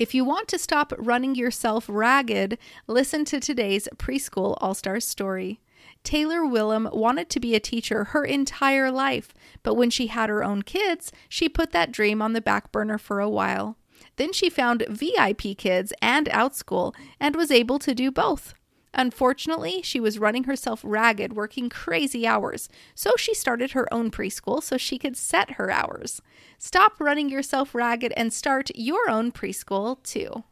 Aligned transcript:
If 0.00 0.14
you 0.14 0.24
want 0.24 0.48
to 0.48 0.58
stop 0.58 0.94
running 0.96 1.34
yourself 1.34 1.84
ragged, 1.86 2.56
listen 2.86 3.26
to 3.26 3.38
today's 3.38 3.86
preschool 3.98 4.56
all 4.58 4.72
stars 4.72 5.06
story. 5.06 5.60
Taylor 6.04 6.46
Willem 6.46 6.88
wanted 6.90 7.28
to 7.28 7.38
be 7.38 7.54
a 7.54 7.60
teacher 7.60 8.04
her 8.04 8.24
entire 8.24 8.90
life, 8.90 9.34
but 9.62 9.74
when 9.74 9.90
she 9.90 10.06
had 10.06 10.30
her 10.30 10.42
own 10.42 10.62
kids, 10.62 11.12
she 11.28 11.50
put 11.50 11.72
that 11.72 11.92
dream 11.92 12.22
on 12.22 12.32
the 12.32 12.40
back 12.40 12.72
burner 12.72 12.96
for 12.96 13.20
a 13.20 13.28
while. 13.28 13.76
Then 14.16 14.32
she 14.32 14.48
found 14.48 14.86
VIP 14.88 15.58
Kids 15.58 15.92
and 16.00 16.28
Outschool 16.28 16.94
and 17.20 17.36
was 17.36 17.50
able 17.50 17.78
to 17.80 17.94
do 17.94 18.10
both. 18.10 18.54
Unfortunately, 18.92 19.82
she 19.82 20.00
was 20.00 20.18
running 20.18 20.44
herself 20.44 20.80
ragged, 20.82 21.34
working 21.34 21.68
crazy 21.68 22.26
hours, 22.26 22.68
so 22.94 23.12
she 23.16 23.34
started 23.34 23.72
her 23.72 23.92
own 23.92 24.10
preschool 24.10 24.62
so 24.62 24.76
she 24.76 24.98
could 24.98 25.16
set 25.16 25.52
her 25.52 25.70
hours. 25.70 26.20
Stop 26.58 27.00
running 27.00 27.28
yourself 27.28 27.74
ragged 27.74 28.12
and 28.16 28.32
start 28.32 28.70
your 28.74 29.08
own 29.08 29.30
preschool 29.30 30.02
too. 30.02 30.44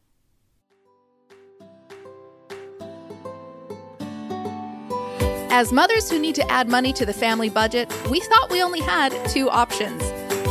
As 5.50 5.72
mothers 5.72 6.08
who 6.08 6.18
need 6.20 6.36
to 6.36 6.48
add 6.50 6.68
money 6.68 6.92
to 6.92 7.04
the 7.04 7.12
family 7.12 7.48
budget, 7.48 7.92
we 8.08 8.20
thought 8.20 8.50
we 8.50 8.62
only 8.62 8.80
had 8.80 9.10
two 9.28 9.50
options 9.50 10.02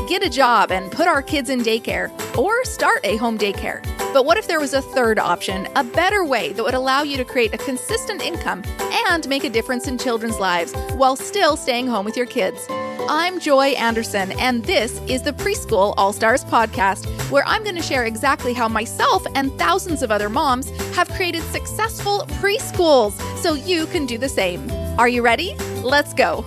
get 0.08 0.24
a 0.24 0.30
job 0.30 0.72
and 0.72 0.92
put 0.92 1.08
our 1.08 1.22
kids 1.22 1.50
in 1.50 1.60
daycare, 1.60 2.10
or 2.38 2.64
start 2.64 3.02
a 3.04 3.18
home 3.18 3.38
daycare. 3.38 3.84
But 4.14 4.26
what 4.26 4.38
if 4.38 4.48
there 4.48 4.60
was 4.60 4.74
a 4.74 4.82
third 4.82 5.20
option, 5.20 5.68
a 5.76 5.84
better 5.84 6.24
way 6.24 6.54
that 6.54 6.64
would 6.64 6.74
allow 6.74 7.04
you 7.04 7.18
to 7.18 7.26
create 7.26 7.54
a 7.54 7.58
consistent 7.58 8.22
income 8.22 8.64
and 9.10 9.28
make 9.28 9.44
a 9.44 9.50
difference 9.50 9.88
in 9.88 9.98
children's 9.98 10.40
lives 10.40 10.74
while 10.96 11.16
still 11.16 11.58
staying 11.58 11.88
home 11.88 12.06
with 12.06 12.16
your 12.16 12.26
kids? 12.26 12.66
I'm 13.10 13.40
Joy 13.40 13.68
Anderson, 13.70 14.32
and 14.34 14.64
this 14.66 15.00
is 15.08 15.22
the 15.22 15.34
Preschool 15.34 15.94
All 15.98 16.12
Stars 16.12 16.44
podcast, 16.44 17.06
where 17.30 17.44
I'm 17.46 17.64
going 17.64 17.76
to 17.76 17.82
share 17.82 18.06
exactly 18.06 18.54
how 18.54 18.68
myself 18.68 19.26
and 19.36 19.58
thousands 19.60 20.04
of 20.04 20.12
other 20.12 20.30
moms 20.30 20.70
have 20.96 21.10
created 21.10 21.44
successful 21.44 22.26
preschools 22.42 23.14
so 23.38 23.54
you 23.54 23.86
can 23.88 24.06
do 24.06 24.18
the 24.18 24.30
same. 24.30 24.70
Are 24.98 25.08
you 25.08 25.22
ready? 25.22 25.56
Let's 25.84 26.14
go. 26.14 26.46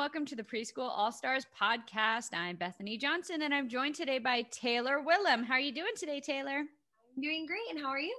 Welcome 0.00 0.24
to 0.24 0.34
the 0.34 0.42
Preschool 0.42 0.88
All 0.88 1.12
Stars 1.12 1.44
podcast. 1.60 2.28
I'm 2.32 2.56
Bethany 2.56 2.96
Johnson, 2.96 3.42
and 3.42 3.52
I'm 3.52 3.68
joined 3.68 3.94
today 3.94 4.18
by 4.18 4.46
Taylor 4.50 5.02
Willem. 5.02 5.44
How 5.44 5.52
are 5.56 5.60
you 5.60 5.74
doing 5.74 5.92
today, 5.94 6.20
Taylor? 6.20 6.60
I'm 6.60 7.22
doing 7.22 7.44
great. 7.44 7.60
And 7.68 7.78
how 7.78 7.90
are 7.90 7.98
you? 7.98 8.18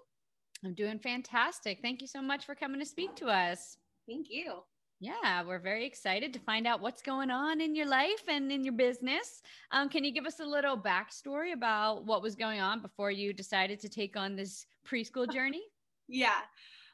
I'm 0.63 0.75
doing 0.75 0.99
fantastic. 0.99 1.79
Thank 1.81 2.01
you 2.01 2.07
so 2.07 2.21
much 2.21 2.45
for 2.45 2.53
coming 2.53 2.79
to 2.79 2.85
speak 2.85 3.15
to 3.15 3.29
us. 3.29 3.77
Thank 4.07 4.27
you. 4.29 4.59
Yeah, 4.99 5.43
we're 5.43 5.57
very 5.57 5.83
excited 5.83 6.33
to 6.33 6.39
find 6.41 6.67
out 6.67 6.81
what's 6.81 7.01
going 7.01 7.31
on 7.31 7.59
in 7.59 7.73
your 7.73 7.87
life 7.87 8.25
and 8.27 8.51
in 8.51 8.63
your 8.63 8.75
business. 8.75 9.41
Um, 9.71 9.89
can 9.89 10.03
you 10.03 10.13
give 10.13 10.27
us 10.27 10.39
a 10.39 10.45
little 10.45 10.77
backstory 10.77 11.51
about 11.51 12.05
what 12.05 12.21
was 12.21 12.35
going 12.35 12.59
on 12.59 12.83
before 12.83 13.09
you 13.09 13.33
decided 13.33 13.79
to 13.79 13.89
take 13.89 14.15
on 14.15 14.35
this 14.35 14.67
preschool 14.87 15.27
journey? 15.33 15.63
yeah. 16.07 16.41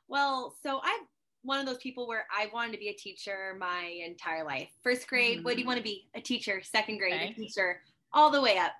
Well, 0.08 0.56
so 0.64 0.80
I'm 0.82 1.02
one 1.48 1.60
of 1.60 1.66
those 1.66 1.78
people 1.78 2.08
where 2.08 2.28
I 2.30 2.50
wanted 2.54 2.74
to 2.74 2.78
be 2.78 2.90
a 2.90 2.94
teacher 2.94 3.56
my 3.58 4.00
entire 4.06 4.44
life. 4.44 4.70
First 4.84 5.08
grade, 5.08 5.38
mm-hmm. 5.38 5.46
what 5.46 5.54
do 5.54 5.60
you 5.60 5.64
mm-hmm. 5.64 5.68
want 5.70 5.78
to 5.78 5.84
be? 5.84 6.08
A 6.14 6.22
teacher. 6.22 6.62
Second 6.62 6.98
grade, 6.98 7.14
okay. 7.14 7.30
a 7.30 7.34
teacher, 7.34 7.82
all 8.12 8.30
the 8.30 8.42
way 8.42 8.58
up. 8.58 8.74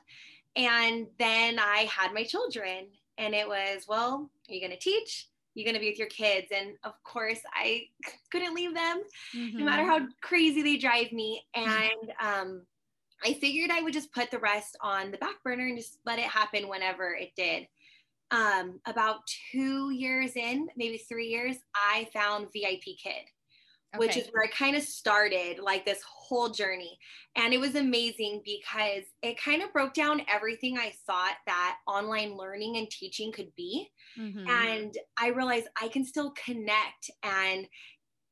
And 0.58 1.08
then 1.18 1.60
I 1.60 1.88
had 1.90 2.14
my 2.14 2.24
children, 2.24 2.88
and 3.18 3.34
it 3.34 3.48
was, 3.48 3.86
well, 3.88 4.30
are 4.50 4.54
you 4.54 4.60
going 4.60 4.72
to 4.72 4.80
teach? 4.80 5.30
You're 5.54 5.64
going 5.64 5.76
to 5.76 5.80
be 5.80 5.90
with 5.90 5.98
your 5.98 6.10
kids. 6.10 6.48
And 6.54 6.76
of 6.84 6.94
course, 7.04 7.40
I 7.54 7.84
couldn't 8.32 8.54
leave 8.54 8.76
them, 8.76 9.02
mm-hmm. 9.34 9.60
no 9.60 9.66
matter 9.66 9.86
how 9.86 10.00
mm-hmm. 10.00 10.12
crazy 10.22 10.62
they 10.62 10.78
drive 10.78 11.12
me. 11.14 11.42
And 11.56 12.12
um, 12.22 12.62
I 13.24 13.34
figured 13.34 13.72
I 13.72 13.82
would 13.82 13.94
just 13.94 14.12
put 14.12 14.30
the 14.30 14.40
rest 14.40 14.78
on 14.82 15.12
the 15.12 15.18
back 15.18 15.42
burner 15.44 15.66
and 15.66 15.78
just 15.78 16.00
let 16.06 16.20
it 16.20 16.26
happen 16.26 16.68
whenever 16.68 17.16
it 17.16 17.32
did 17.36 17.68
um, 18.32 18.80
about 18.86 19.20
two 19.52 19.92
years 19.92 20.36
in, 20.36 20.68
maybe 20.76 20.98
three 20.98 21.28
years, 21.28 21.58
I 21.76 22.08
found 22.14 22.48
VIP 22.54 22.98
Kid, 23.02 23.24
okay. 23.96 23.98
which 23.98 24.18
is 24.18 24.28
where 24.32 24.44
I 24.44 24.48
kind 24.48 24.76
of 24.76 24.84
started 24.84 25.60
like 25.60 25.86
this 25.86 26.02
whole 26.04 26.50
journey. 26.50 26.98
And 27.36 27.54
it 27.54 27.60
was 27.60 27.76
amazing 27.76 28.42
because 28.44 29.04
it 29.22 29.40
kind 29.40 29.62
of 29.62 29.72
broke 29.72 29.94
down 29.94 30.22
everything 30.28 30.78
I 30.78 30.94
thought 31.06 31.36
that 31.46 31.78
online 31.88 32.36
learning 32.36 32.78
and 32.78 32.90
teaching 32.90 33.32
could 33.32 33.54
be. 33.56 33.90
Mm-hmm. 34.20 34.50
And 34.50 34.94
I 35.18 35.30
realized 35.30 35.68
I 35.82 35.88
can 35.88 36.04
still 36.04 36.32
connect 36.32 37.10
and 37.24 37.68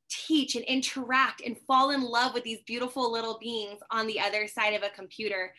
teach 0.10 0.56
and 0.56 0.66
interact 0.66 1.42
and 1.46 1.58
fall 1.68 1.92
in 1.92 2.02
love 2.02 2.34
with 2.34 2.44
these 2.44 2.60
beautiful 2.68 3.12
little 3.12 3.38
beings 3.40 3.80
on 3.92 4.08
the 4.08 4.20
other 4.20 4.48
side 4.48 4.74
of 4.74 4.84
a 4.84 4.90
computer. 4.90 5.54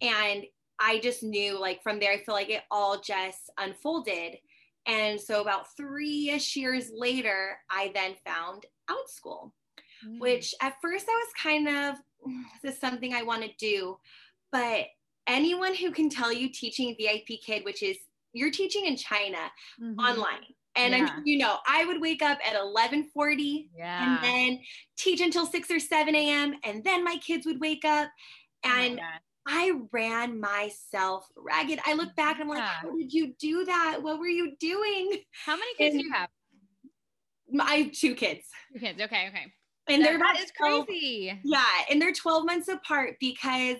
And 0.00 0.44
I 0.80 0.98
just 1.00 1.22
knew 1.22 1.58
like 1.58 1.82
from 1.82 1.98
there, 1.98 2.12
I 2.12 2.18
feel 2.18 2.34
like 2.34 2.50
it 2.50 2.62
all 2.70 3.00
just 3.00 3.50
unfolded. 3.58 4.38
And 4.86 5.20
so 5.20 5.40
about 5.40 5.76
three 5.76 6.30
ish 6.30 6.56
years 6.56 6.90
later, 6.94 7.58
I 7.70 7.92
then 7.94 8.14
found 8.24 8.66
Outschool, 8.90 9.52
mm. 10.06 10.18
which 10.18 10.54
at 10.62 10.76
first 10.80 11.06
I 11.08 11.12
was 11.12 11.28
kind 11.40 11.68
of, 11.68 11.96
this 12.62 12.74
is 12.74 12.80
something 12.80 13.12
I 13.12 13.22
want 13.22 13.42
to 13.42 13.50
do. 13.58 13.98
But 14.50 14.86
anyone 15.26 15.74
who 15.74 15.90
can 15.90 16.08
tell 16.08 16.32
you 16.32 16.48
teaching 16.48 16.96
VIP 16.98 17.40
Kid, 17.44 17.64
which 17.64 17.82
is 17.82 17.98
you're 18.32 18.50
teaching 18.50 18.86
in 18.86 18.96
China 18.96 19.38
mm-hmm. 19.80 19.98
online. 19.98 20.44
And 20.76 20.94
yeah. 20.94 21.08
I'm, 21.10 21.22
you 21.24 21.38
know, 21.38 21.56
I 21.66 21.84
would 21.84 22.00
wake 22.00 22.22
up 22.22 22.38
at 22.46 22.54
11:40 22.54 23.68
yeah. 23.76 24.04
and 24.04 24.24
then 24.24 24.60
teach 24.96 25.20
until 25.20 25.44
6 25.44 25.70
or 25.70 25.80
7 25.80 26.14
a.m. 26.14 26.54
And 26.62 26.84
then 26.84 27.02
my 27.02 27.16
kids 27.16 27.46
would 27.46 27.60
wake 27.60 27.84
up. 27.84 28.08
Oh 28.64 28.70
and 28.70 29.00
oh 29.00 29.18
I 29.48 29.72
ran 29.92 30.40
myself 30.40 31.26
ragged. 31.36 31.80
I 31.86 31.94
look 31.94 32.14
back 32.14 32.34
and 32.34 32.42
I'm 32.42 32.48
like, 32.48 32.58
yeah. 32.58 32.68
how 32.82 32.96
did 32.96 33.12
you 33.12 33.32
do 33.40 33.64
that? 33.64 33.98
What 34.02 34.18
were 34.18 34.28
you 34.28 34.52
doing? 34.60 35.20
How 35.44 35.56
many 35.56 35.74
kids 35.76 35.94
and 35.94 36.02
do 36.02 36.06
you 36.06 36.12
have? 36.12 36.28
I 37.60 37.74
have 37.76 37.92
two 37.92 38.14
kids. 38.14 38.44
Two 38.74 38.80
kids. 38.80 39.00
Okay. 39.00 39.28
Okay. 39.28 39.52
And 39.88 40.04
they're 40.04 40.18
that 40.18 40.38
is 40.38 40.52
12, 40.58 40.86
crazy. 40.86 41.40
Yeah. 41.44 41.64
And 41.90 42.00
they're 42.00 42.12
12 42.12 42.44
months 42.44 42.68
apart 42.68 43.16
because 43.20 43.78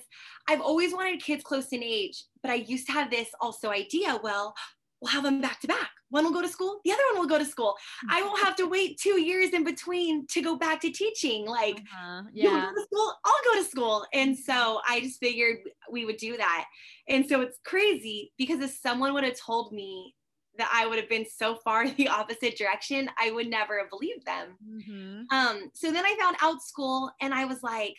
I've 0.48 0.62
always 0.62 0.94
wanted 0.94 1.22
kids 1.22 1.44
close 1.44 1.68
in 1.68 1.82
age, 1.82 2.24
but 2.40 2.50
I 2.50 2.54
used 2.54 2.86
to 2.86 2.92
have 2.92 3.10
this 3.10 3.28
also 3.42 3.70
idea. 3.70 4.18
Well, 4.22 4.54
we'll 5.00 5.12
have 5.12 5.22
them 5.22 5.40
back 5.40 5.60
to 5.60 5.68
back. 5.68 5.90
One 6.10 6.24
will 6.24 6.32
go 6.32 6.42
to 6.42 6.48
school, 6.48 6.80
the 6.84 6.92
other 6.92 7.02
one 7.12 7.20
will 7.20 7.28
go 7.28 7.38
to 7.38 7.44
school. 7.44 7.74
I 8.08 8.22
won't 8.22 8.42
have 8.42 8.56
to 8.56 8.66
wait 8.66 8.98
two 8.98 9.20
years 9.20 9.50
in 9.50 9.62
between 9.62 10.26
to 10.28 10.40
go 10.40 10.56
back 10.56 10.80
to 10.80 10.90
teaching. 10.90 11.46
Like, 11.46 11.76
uh-huh. 11.76 12.22
yeah. 12.32 12.44
you 12.44 12.50
go 12.50 12.74
to 12.74 12.82
school, 12.82 13.12
I'll 13.24 13.54
go 13.54 13.62
to 13.62 13.68
school. 13.68 14.06
And 14.14 14.36
so 14.36 14.80
I 14.88 15.00
just 15.00 15.20
figured 15.20 15.58
we 15.90 16.04
would 16.04 16.16
do 16.16 16.36
that. 16.36 16.64
And 17.08 17.28
so 17.28 17.42
it's 17.42 17.58
crazy 17.64 18.32
because 18.38 18.60
if 18.60 18.70
someone 18.70 19.12
would 19.14 19.24
have 19.24 19.38
told 19.38 19.72
me 19.72 20.14
that 20.56 20.70
I 20.72 20.86
would 20.86 20.98
have 20.98 21.08
been 21.08 21.26
so 21.26 21.56
far 21.56 21.88
the 21.96 22.08
opposite 22.08 22.56
direction, 22.56 23.08
I 23.18 23.30
would 23.30 23.48
never 23.48 23.78
have 23.78 23.90
believed 23.90 24.26
them. 24.26 24.56
Mm-hmm. 24.66 25.36
Um, 25.36 25.70
so 25.74 25.92
then 25.92 26.04
I 26.04 26.16
found 26.18 26.38
Outschool 26.38 27.10
and 27.20 27.34
I 27.34 27.44
was 27.44 27.62
like, 27.62 27.94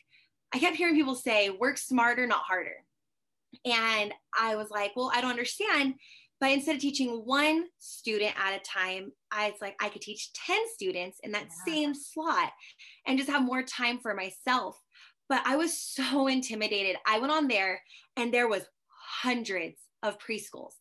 I 0.54 0.60
kept 0.60 0.78
hearing 0.78 0.96
people 0.96 1.16
say, 1.16 1.52
work 1.52 1.78
smarter, 1.78 2.26
not 2.26 2.42
harder. 2.42 2.84
And 3.66 4.14
I 4.40 4.56
was 4.56 4.70
like, 4.70 4.96
well, 4.96 5.12
I 5.14 5.22
don't 5.22 5.32
understand 5.32 5.96
but 6.40 6.52
instead 6.52 6.76
of 6.76 6.82
teaching 6.82 7.22
one 7.26 7.66
student 7.80 8.34
at 8.40 8.56
a 8.56 8.60
time, 8.60 9.12
I 9.32 9.50
was 9.50 9.60
like, 9.62 9.76
I 9.82 9.90
could 9.90 10.02
teach 10.02 10.32
10 10.34 10.58
students 10.74 11.20
in 11.24 11.32
that 11.34 11.48
yeah. 11.48 11.74
same 11.74 11.94
slot 11.94 12.52
and 13.06 13.18
just 13.18 13.30
have 13.30 13.44
more 13.44 13.64
time 13.64 14.00
for 14.00 14.14
myself. 14.14 14.80
But 15.28 15.42
I 15.46 15.58
was 15.58 15.82
so 15.82 16.28
intimidated. 16.28 16.96
I 17.06 17.20
went 17.20 17.34
on 17.34 17.48
there 17.48 17.82
and 18.16 18.34
there 18.34 18.48
was 18.48 18.64
hundreds 19.22 19.78
of 20.02 20.18
preschools 20.18 20.72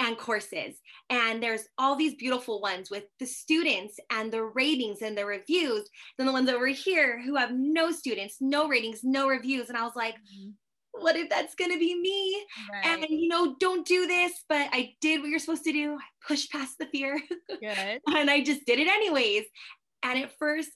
and 0.00 0.18
courses 0.18 0.74
and 1.08 1.42
there's 1.42 1.66
all 1.78 1.96
these 1.96 2.14
beautiful 2.16 2.60
ones 2.60 2.90
with 2.90 3.04
the 3.18 3.24
students 3.24 3.98
and 4.10 4.30
the 4.30 4.44
ratings 4.44 5.00
and 5.00 5.16
the 5.16 5.24
reviews 5.24 5.88
then 6.18 6.26
the 6.26 6.32
ones 6.32 6.50
over 6.50 6.66
here 6.66 7.18
who 7.24 7.36
have 7.36 7.52
no 7.54 7.90
students 7.90 8.36
no 8.38 8.68
ratings 8.68 9.00
no 9.02 9.28
reviews 9.28 9.70
and 9.70 9.78
i 9.78 9.82
was 9.82 9.96
like 9.96 10.16
mm-hmm 10.16 10.50
what 10.98 11.16
if 11.16 11.28
that's 11.28 11.54
going 11.54 11.72
to 11.72 11.78
be 11.78 11.98
me? 11.98 12.44
Right. 12.72 12.86
And, 12.86 13.06
you 13.08 13.28
know, 13.28 13.56
don't 13.58 13.86
do 13.86 14.06
this. 14.06 14.32
But 14.48 14.68
I 14.72 14.94
did 15.00 15.20
what 15.20 15.30
you're 15.30 15.38
supposed 15.38 15.64
to 15.64 15.72
do. 15.72 15.94
I 15.94 16.26
pushed 16.26 16.50
past 16.50 16.78
the 16.78 16.86
fear. 16.86 17.20
Good. 17.48 18.00
and 18.16 18.30
I 18.30 18.42
just 18.42 18.66
did 18.66 18.78
it 18.78 18.88
anyways. 18.88 19.44
And 20.02 20.18
at 20.18 20.36
first, 20.38 20.70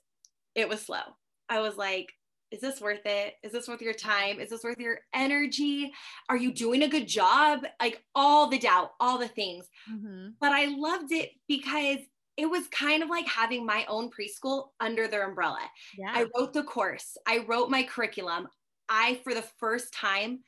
it 0.55 0.69
was 0.69 0.83
slow. 0.83 1.03
I 1.49 1.61
was 1.61 1.77
like, 1.77 2.09
is 2.51 2.61
this 2.61 2.81
worth 2.81 3.05
it? 3.05 3.35
Is 3.43 3.53
this 3.53 3.69
worth 3.69 3.81
your 3.81 3.95
time? 3.95 4.41
Is 4.41 4.51
this 4.51 4.65
worth 4.65 4.79
your 4.79 4.99
energy? 5.15 5.93
Are 6.29 6.37
you 6.37 6.53
doing 6.53 6.83
a 6.83 6.89
good 6.89 7.07
job? 7.07 7.61
Like 7.81 8.03
all 8.15 8.49
the 8.49 8.59
doubt, 8.59 8.91
all 8.99 9.19
the 9.19 9.29
things. 9.29 9.67
Mm-hmm. 9.91 10.31
But 10.41 10.53
I 10.53 10.67
loved 10.67 11.13
it 11.13 11.31
because 11.47 11.99
it 12.37 12.47
was 12.47 12.67
kind 12.69 13.03
of 13.03 13.11
like 13.11 13.29
having 13.29 13.67
my 13.67 13.85
own 13.89 14.11
preschool 14.11 14.69
under 14.81 15.07
their 15.07 15.29
umbrella. 15.29 15.61
Yeah. 15.97 16.13
I 16.13 16.27
wrote 16.35 16.53
the 16.53 16.65
course, 16.65 17.17
I 17.27 17.45
wrote 17.47 17.71
my 17.71 17.83
curriculum, 17.83 18.49
I, 18.91 19.21
for 19.25 19.33
the 19.33 19.45
first 19.59 19.95
time, 19.95 20.41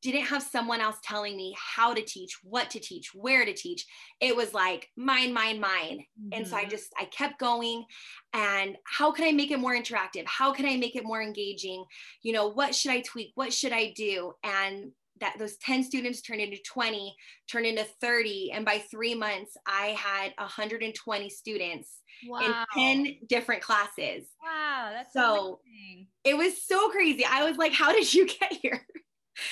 didn't 0.00 0.26
have 0.26 0.42
someone 0.42 0.80
else 0.80 0.98
telling 1.02 1.36
me 1.36 1.56
how 1.58 1.92
to 1.92 2.02
teach, 2.02 2.38
what 2.44 2.70
to 2.70 2.78
teach, 2.78 3.10
where 3.14 3.44
to 3.44 3.52
teach. 3.52 3.84
It 4.20 4.36
was 4.36 4.54
like 4.54 4.88
mine, 4.96 5.32
mine, 5.32 5.58
mine. 5.58 6.04
Mm-hmm. 6.20 6.28
And 6.32 6.46
so 6.46 6.56
I 6.56 6.62
mm-hmm. 6.62 6.70
just, 6.70 6.92
I 6.98 7.06
kept 7.06 7.40
going. 7.40 7.84
And 8.32 8.76
how 8.84 9.10
can 9.10 9.26
I 9.26 9.32
make 9.32 9.50
it 9.50 9.58
more 9.58 9.74
interactive? 9.74 10.24
How 10.26 10.52
can 10.52 10.66
I 10.66 10.76
make 10.76 10.94
it 10.94 11.04
more 11.04 11.20
engaging? 11.20 11.84
You 12.22 12.32
know, 12.32 12.46
what 12.46 12.74
should 12.74 12.92
I 12.92 13.00
tweak? 13.00 13.32
What 13.34 13.52
should 13.52 13.72
I 13.72 13.92
do? 13.96 14.34
And 14.44 14.92
that 15.20 15.36
those 15.38 15.56
10 15.58 15.84
students 15.84 16.20
turned 16.22 16.40
into 16.40 16.58
20 16.66 17.14
turned 17.50 17.66
into 17.66 17.84
30 18.00 18.52
and 18.52 18.64
by 18.64 18.78
three 18.90 19.14
months 19.14 19.56
i 19.66 19.88
had 19.98 20.32
120 20.38 21.30
students 21.30 22.00
wow. 22.26 22.64
in 22.74 23.04
10 23.04 23.16
different 23.28 23.62
classes 23.62 24.26
wow 24.42 24.90
that's 24.92 25.12
so 25.12 25.60
amazing. 25.66 26.06
it 26.24 26.36
was 26.36 26.64
so 26.64 26.88
crazy 26.90 27.24
i 27.24 27.44
was 27.44 27.56
like 27.56 27.72
how 27.72 27.92
did 27.92 28.12
you 28.12 28.26
get 28.40 28.52
here 28.52 28.86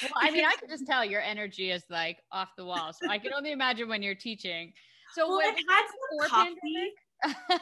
well 0.02 0.12
i 0.16 0.30
mean 0.30 0.44
i 0.44 0.54
can 0.58 0.68
just 0.68 0.86
tell 0.86 1.04
your 1.04 1.20
energy 1.20 1.70
is 1.70 1.84
like 1.90 2.18
off 2.32 2.48
the 2.56 2.64
wall 2.64 2.92
so 2.92 3.08
i 3.08 3.18
can 3.18 3.32
only 3.32 3.52
imagine 3.52 3.88
when 3.88 4.02
you're 4.02 4.14
teaching 4.14 4.72
so 5.14 5.28
well, 5.28 5.38
it 5.40 5.54
had 5.68 5.86
some 5.86 6.28
coffee. 6.28 6.90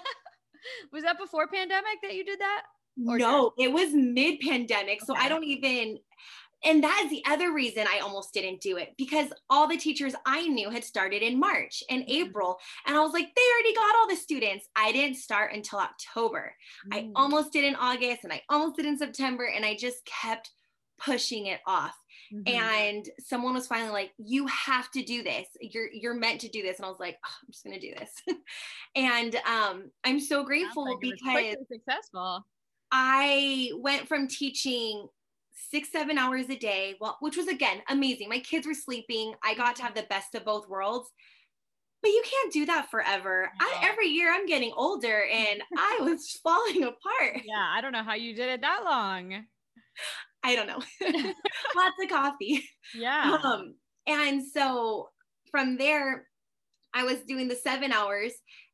was 0.92 1.02
that 1.04 1.18
before 1.18 1.46
pandemic 1.46 1.98
that 2.02 2.14
you 2.14 2.24
did 2.24 2.40
that 2.40 2.62
or 3.06 3.18
no, 3.18 3.52
it 3.58 3.72
was 3.72 3.92
mid 3.92 4.40
pandemic. 4.40 5.02
Okay. 5.02 5.04
So 5.04 5.14
I 5.16 5.28
don't 5.28 5.44
even, 5.44 5.98
and 6.64 6.82
that 6.82 7.02
is 7.04 7.10
the 7.10 7.22
other 7.26 7.52
reason 7.52 7.86
I 7.86 8.00
almost 8.00 8.32
didn't 8.32 8.60
do 8.60 8.78
it 8.78 8.94
because 8.96 9.28
all 9.50 9.68
the 9.68 9.76
teachers 9.76 10.14
I 10.26 10.46
knew 10.48 10.70
had 10.70 10.84
started 10.84 11.22
in 11.22 11.38
March 11.38 11.82
and 11.90 12.02
mm-hmm. 12.02 12.28
April. 12.28 12.58
And 12.86 12.96
I 12.96 13.00
was 13.00 13.12
like, 13.12 13.28
they 13.34 13.42
already 13.54 13.74
got 13.74 13.96
all 13.96 14.08
the 14.08 14.16
students. 14.16 14.66
I 14.74 14.92
didn't 14.92 15.16
start 15.16 15.52
until 15.52 15.78
October. 15.78 16.54
Mm. 16.90 16.96
I 16.96 17.08
almost 17.14 17.52
did 17.52 17.64
in 17.64 17.76
August 17.76 18.24
and 18.24 18.32
I 18.32 18.42
almost 18.48 18.76
did 18.76 18.86
in 18.86 18.98
September. 18.98 19.44
And 19.44 19.64
I 19.64 19.76
just 19.76 20.04
kept 20.06 20.50
pushing 20.98 21.46
it 21.46 21.60
off. 21.66 21.94
Mm-hmm. 22.32 22.54
And 22.54 23.08
someone 23.20 23.54
was 23.54 23.66
finally 23.66 23.92
like, 23.92 24.12
you 24.18 24.46
have 24.46 24.90
to 24.92 25.02
do 25.02 25.22
this. 25.22 25.46
You're 25.60 25.88
you're 25.92 26.14
meant 26.14 26.40
to 26.40 26.48
do 26.48 26.62
this. 26.62 26.78
And 26.78 26.86
I 26.86 26.88
was 26.88 27.00
like, 27.00 27.18
oh, 27.24 27.34
I'm 27.42 27.52
just 27.52 27.64
gonna 27.64 27.80
do 27.80 27.92
this. 27.98 28.10
and 28.96 29.36
um, 29.46 29.90
I'm 30.04 30.20
so 30.20 30.44
grateful 30.44 30.84
like 30.84 31.00
because 31.00 31.56
successful. 31.70 32.46
I 32.90 33.70
went 33.76 34.08
from 34.08 34.28
teaching 34.28 35.08
six, 35.54 35.90
seven 35.90 36.18
hours 36.18 36.48
a 36.50 36.56
day, 36.56 36.96
well, 37.00 37.16
which 37.20 37.36
was 37.36 37.48
again 37.48 37.78
amazing. 37.88 38.28
My 38.28 38.40
kids 38.40 38.66
were 38.66 38.74
sleeping. 38.74 39.34
I 39.42 39.54
got 39.54 39.76
to 39.76 39.82
have 39.82 39.94
the 39.94 40.06
best 40.08 40.34
of 40.34 40.44
both 40.44 40.68
worlds. 40.68 41.10
But 42.02 42.10
you 42.10 42.22
can't 42.22 42.52
do 42.52 42.66
that 42.66 42.90
forever. 42.90 43.50
No. 43.58 43.66
I, 43.66 43.88
every 43.88 44.08
year 44.08 44.30
I'm 44.30 44.44
getting 44.44 44.72
older 44.76 45.24
and 45.24 45.62
I 45.78 46.00
was 46.02 46.38
falling 46.42 46.82
apart. 46.82 47.42
Yeah, 47.44 47.66
I 47.72 47.80
don't 47.80 47.92
know 47.92 48.02
how 48.02 48.14
you 48.14 48.34
did 48.34 48.50
it 48.50 48.60
that 48.60 48.82
long. 48.84 49.44
I 50.42 50.54
don't 50.54 50.66
know. 50.66 50.82
Lots 51.76 51.96
of 52.02 52.08
coffee. 52.10 52.68
Yeah. 52.94 53.38
Um, 53.42 53.74
and 54.06 54.42
so 54.46 55.08
from 55.50 55.78
there, 55.78 56.26
I 56.92 57.04
was 57.04 57.20
doing 57.26 57.48
the 57.48 57.56
seven 57.56 57.90
hours 57.90 58.32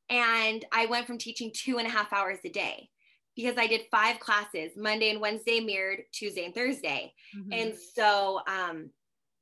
and 0.09 0.65
I 0.73 0.87
went 0.87 1.07
from 1.07 1.19
teaching 1.19 1.53
two 1.55 1.79
and 1.79 1.87
a 1.87 1.91
half 1.91 2.13
hours 2.13 2.39
a 2.45 2.49
day 2.49 2.89
because 3.41 3.59
I 3.59 3.67
did 3.67 3.83
five 3.91 4.21
classes 4.21 4.73
Monday 4.77 5.11
and 5.11 5.21
Wednesday 5.21 5.61
mirrored 5.61 6.01
Tuesday 6.13 6.45
and 6.45 6.55
Thursday. 6.55 7.13
Mm-hmm. 7.37 7.53
And 7.53 7.75
so 7.95 8.41
um 8.47 8.91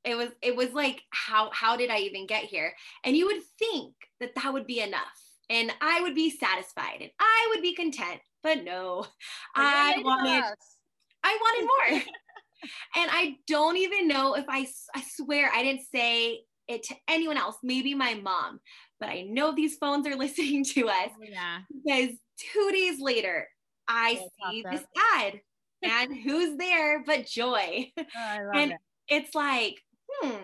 it 0.03 0.15
was 0.15 0.29
it 0.41 0.55
was 0.55 0.73
like 0.73 1.01
how 1.09 1.49
how 1.51 1.75
did 1.75 1.89
I 1.89 1.99
even 1.99 2.27
get 2.27 2.45
here? 2.45 2.73
And 3.03 3.15
you 3.15 3.25
would 3.25 3.41
think 3.57 3.93
that 4.19 4.35
that 4.35 4.53
would 4.53 4.67
be 4.67 4.79
enough 4.79 5.19
and 5.49 5.71
I 5.81 6.01
would 6.01 6.15
be 6.15 6.29
satisfied 6.29 6.97
and 7.01 7.11
I 7.19 7.47
would 7.51 7.61
be 7.61 7.75
content, 7.75 8.21
but 8.43 8.63
no. 8.63 9.05
I 9.55 10.01
wanted 10.03 10.43
I 11.23 11.37
wanted 11.41 11.67
more. 11.67 12.01
and 12.95 13.09
I 13.11 13.37
don't 13.47 13.77
even 13.77 14.07
know 14.07 14.35
if 14.35 14.45
I 14.47 14.67
I 14.95 15.03
swear 15.15 15.51
I 15.53 15.63
didn't 15.63 15.83
say 15.93 16.41
it 16.67 16.83
to 16.83 16.95
anyone 17.07 17.37
else, 17.37 17.57
maybe 17.63 17.95
my 17.95 18.13
mom, 18.13 18.59
but 18.99 19.09
I 19.09 19.23
know 19.23 19.53
these 19.53 19.75
phones 19.75 20.07
are 20.07 20.15
listening 20.15 20.63
to 20.75 20.87
us. 20.87 21.09
Oh, 21.09 21.25
yeah. 21.27 21.59
Because 21.83 22.15
2 22.53 22.71
days 22.71 23.01
later, 23.01 23.47
I 23.89 24.19
see 24.51 24.63
this 24.69 24.83
ad 25.15 25.41
and 25.81 26.15
who's 26.15 26.57
there 26.57 27.03
but 27.03 27.25
Joy. 27.25 27.91
Oh, 27.99 28.51
and 28.53 28.71
it. 28.71 28.77
it's 29.07 29.35
like, 29.35 29.75
hmm, 30.09 30.43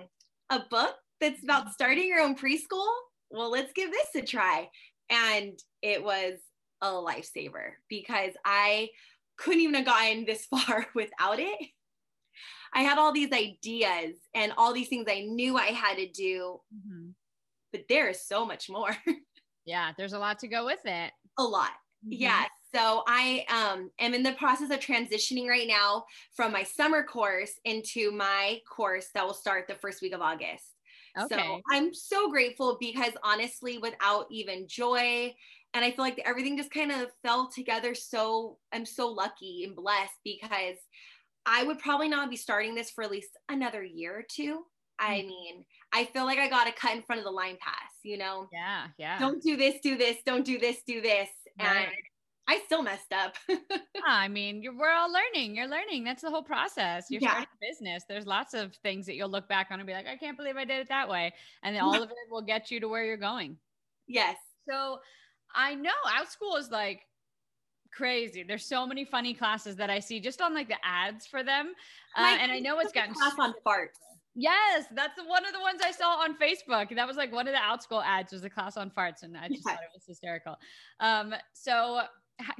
a 0.49 0.59
book 0.69 0.95
that's 1.21 1.43
about 1.43 1.71
starting 1.71 2.07
your 2.07 2.21
own 2.21 2.35
preschool? 2.35 2.87
Well, 3.29 3.51
let's 3.51 3.73
give 3.73 3.91
this 3.91 4.07
a 4.15 4.25
try. 4.25 4.69
And 5.09 5.57
it 5.81 6.03
was 6.03 6.33
a 6.81 6.87
lifesaver 6.87 7.73
because 7.89 8.33
I 8.43 8.89
couldn't 9.37 9.61
even 9.61 9.75
have 9.75 9.85
gotten 9.85 10.25
this 10.25 10.45
far 10.49 10.87
without 10.95 11.39
it. 11.39 11.69
I 12.73 12.81
had 12.81 12.97
all 12.97 13.13
these 13.13 13.31
ideas 13.31 14.15
and 14.33 14.51
all 14.57 14.73
these 14.73 14.89
things 14.89 15.05
I 15.07 15.21
knew 15.21 15.57
I 15.57 15.67
had 15.67 15.97
to 15.97 16.09
do, 16.09 16.59
mm-hmm. 16.75 17.09
but 17.71 17.83
there 17.87 18.09
is 18.09 18.21
so 18.21 18.45
much 18.45 18.69
more. 18.69 18.95
yeah, 19.65 19.93
there's 19.97 20.11
a 20.11 20.19
lot 20.19 20.39
to 20.39 20.49
go 20.49 20.65
with 20.65 20.81
it. 20.83 21.11
A 21.37 21.43
lot. 21.43 21.69
Mm-hmm. 22.05 22.11
Yes. 22.11 22.49
So 22.75 23.03
I 23.07 23.45
um, 23.49 23.89
am 23.99 24.13
in 24.13 24.21
the 24.21 24.33
process 24.33 24.69
of 24.69 24.81
transitioning 24.81 25.47
right 25.47 25.67
now 25.67 26.03
from 26.35 26.51
my 26.51 26.63
summer 26.63 27.03
course 27.03 27.53
into 27.63 28.11
my 28.11 28.59
course 28.69 29.07
that 29.13 29.25
will 29.25 29.33
start 29.33 29.67
the 29.69 29.75
first 29.75 30.01
week 30.01 30.13
of 30.13 30.19
August. 30.19 30.65
Okay. 31.17 31.37
So 31.37 31.61
I'm 31.71 31.93
so 31.93 32.29
grateful 32.29 32.75
because 32.77 33.13
honestly, 33.23 33.77
without 33.77 34.25
even 34.29 34.67
joy, 34.67 35.33
and 35.73 35.85
I 35.85 35.91
feel 35.91 36.03
like 36.03 36.21
everything 36.25 36.57
just 36.57 36.71
kind 36.71 36.91
of 36.91 37.07
fell 37.23 37.49
together. 37.49 37.95
So 37.95 38.57
I'm 38.73 38.85
so 38.85 39.07
lucky 39.07 39.63
and 39.63 39.73
blessed 39.73 40.19
because 40.25 40.75
I 41.45 41.63
would 41.63 41.79
probably 41.79 42.09
not 42.09 42.29
be 42.29 42.35
starting 42.35 42.75
this 42.75 42.89
for 42.89 43.05
at 43.05 43.11
least 43.11 43.29
another 43.47 43.83
year 43.83 44.19
or 44.19 44.25
two. 44.29 44.63
I 44.99 45.19
mm. 45.19 45.27
mean, 45.27 45.65
I 45.93 46.05
feel 46.05 46.25
like 46.25 46.39
I 46.39 46.49
got 46.49 46.65
to 46.65 46.73
cut 46.73 46.93
in 46.93 47.03
front 47.03 47.19
of 47.19 47.25
the 47.25 47.31
line 47.31 47.57
pass, 47.61 47.91
you 48.03 48.17
know? 48.17 48.49
Yeah, 48.51 48.87
yeah. 48.97 49.17
Don't 49.17 49.41
do 49.41 49.55
this, 49.55 49.75
do 49.81 49.97
this, 49.97 50.17
don't 50.25 50.45
do 50.45 50.59
this, 50.59 50.77
do 50.85 51.01
this. 51.01 51.29
Right. 51.57 51.87
And 51.87 51.87
I 52.47 52.59
still 52.65 52.83
messed 52.83 53.11
up. 53.11 53.35
I 54.05 54.27
mean, 54.27 54.63
we're 54.77 54.91
all 54.91 55.11
learning. 55.11 55.55
You're 55.55 55.67
learning. 55.67 56.03
That's 56.03 56.21
the 56.21 56.29
whole 56.29 56.43
process. 56.43 57.07
You're 57.09 57.21
yeah. 57.21 57.29
starting 57.29 57.49
a 57.61 57.65
business. 57.65 58.03
There's 58.07 58.27
lots 58.27 58.53
of 58.53 58.75
things 58.83 59.05
that 59.07 59.15
you'll 59.15 59.29
look 59.29 59.49
back 59.49 59.67
on 59.71 59.79
and 59.79 59.87
be 59.87 59.93
like, 59.93 60.07
I 60.07 60.15
can't 60.15 60.37
believe 60.37 60.55
I 60.55 60.65
did 60.65 60.79
it 60.79 60.89
that 60.89 61.09
way. 61.09 61.33
And 61.63 61.75
then 61.75 61.83
all 61.83 61.95
of 62.03 62.09
it 62.09 62.17
will 62.29 62.43
get 62.43 62.69
you 62.69 62.79
to 62.79 62.87
where 62.87 63.03
you're 63.03 63.17
going. 63.17 63.57
Yes. 64.07 64.37
So 64.69 64.99
I 65.55 65.73
know 65.75 65.91
Outschool 66.07 66.59
is 66.59 66.69
like 66.69 67.01
crazy. 67.91 68.43
There's 68.43 68.65
so 68.65 68.85
many 68.85 69.05
funny 69.05 69.33
classes 69.33 69.75
that 69.77 69.89
I 69.89 69.99
see 69.99 70.19
just 70.19 70.41
on 70.41 70.53
like 70.53 70.67
the 70.67 70.77
ads 70.83 71.25
for 71.25 71.43
them. 71.43 71.73
Uh, 72.15 72.37
and 72.39 72.51
I 72.51 72.59
know 72.59 72.79
it's 72.79 72.91
gotten 72.91 73.13
class 73.13 73.33
on 73.39 73.53
farts. 73.65 73.97
Yes, 74.37 74.83
that's 74.93 75.17
one 75.25 75.45
of 75.45 75.53
the 75.53 75.61
ones 75.61 75.79
I 75.83 75.91
saw 75.91 76.17
on 76.17 76.37
Facebook. 76.37 76.93
That 76.93 77.07
was 77.07 77.15
like 77.15 77.31
one 77.31 77.47
of 77.47 77.53
the 77.53 77.59
Outschool 77.59 78.03
ads 78.05 78.33
was 78.33 78.43
a 78.43 78.49
class 78.49 78.75
on 78.75 78.91
farts, 78.91 79.23
and 79.23 79.37
I 79.37 79.47
just 79.47 79.63
yes. 79.65 79.75
thought 79.75 79.83
it 79.83 79.89
was 79.93 80.03
hysterical. 80.05 80.57
Um, 80.99 81.33
so 81.53 82.01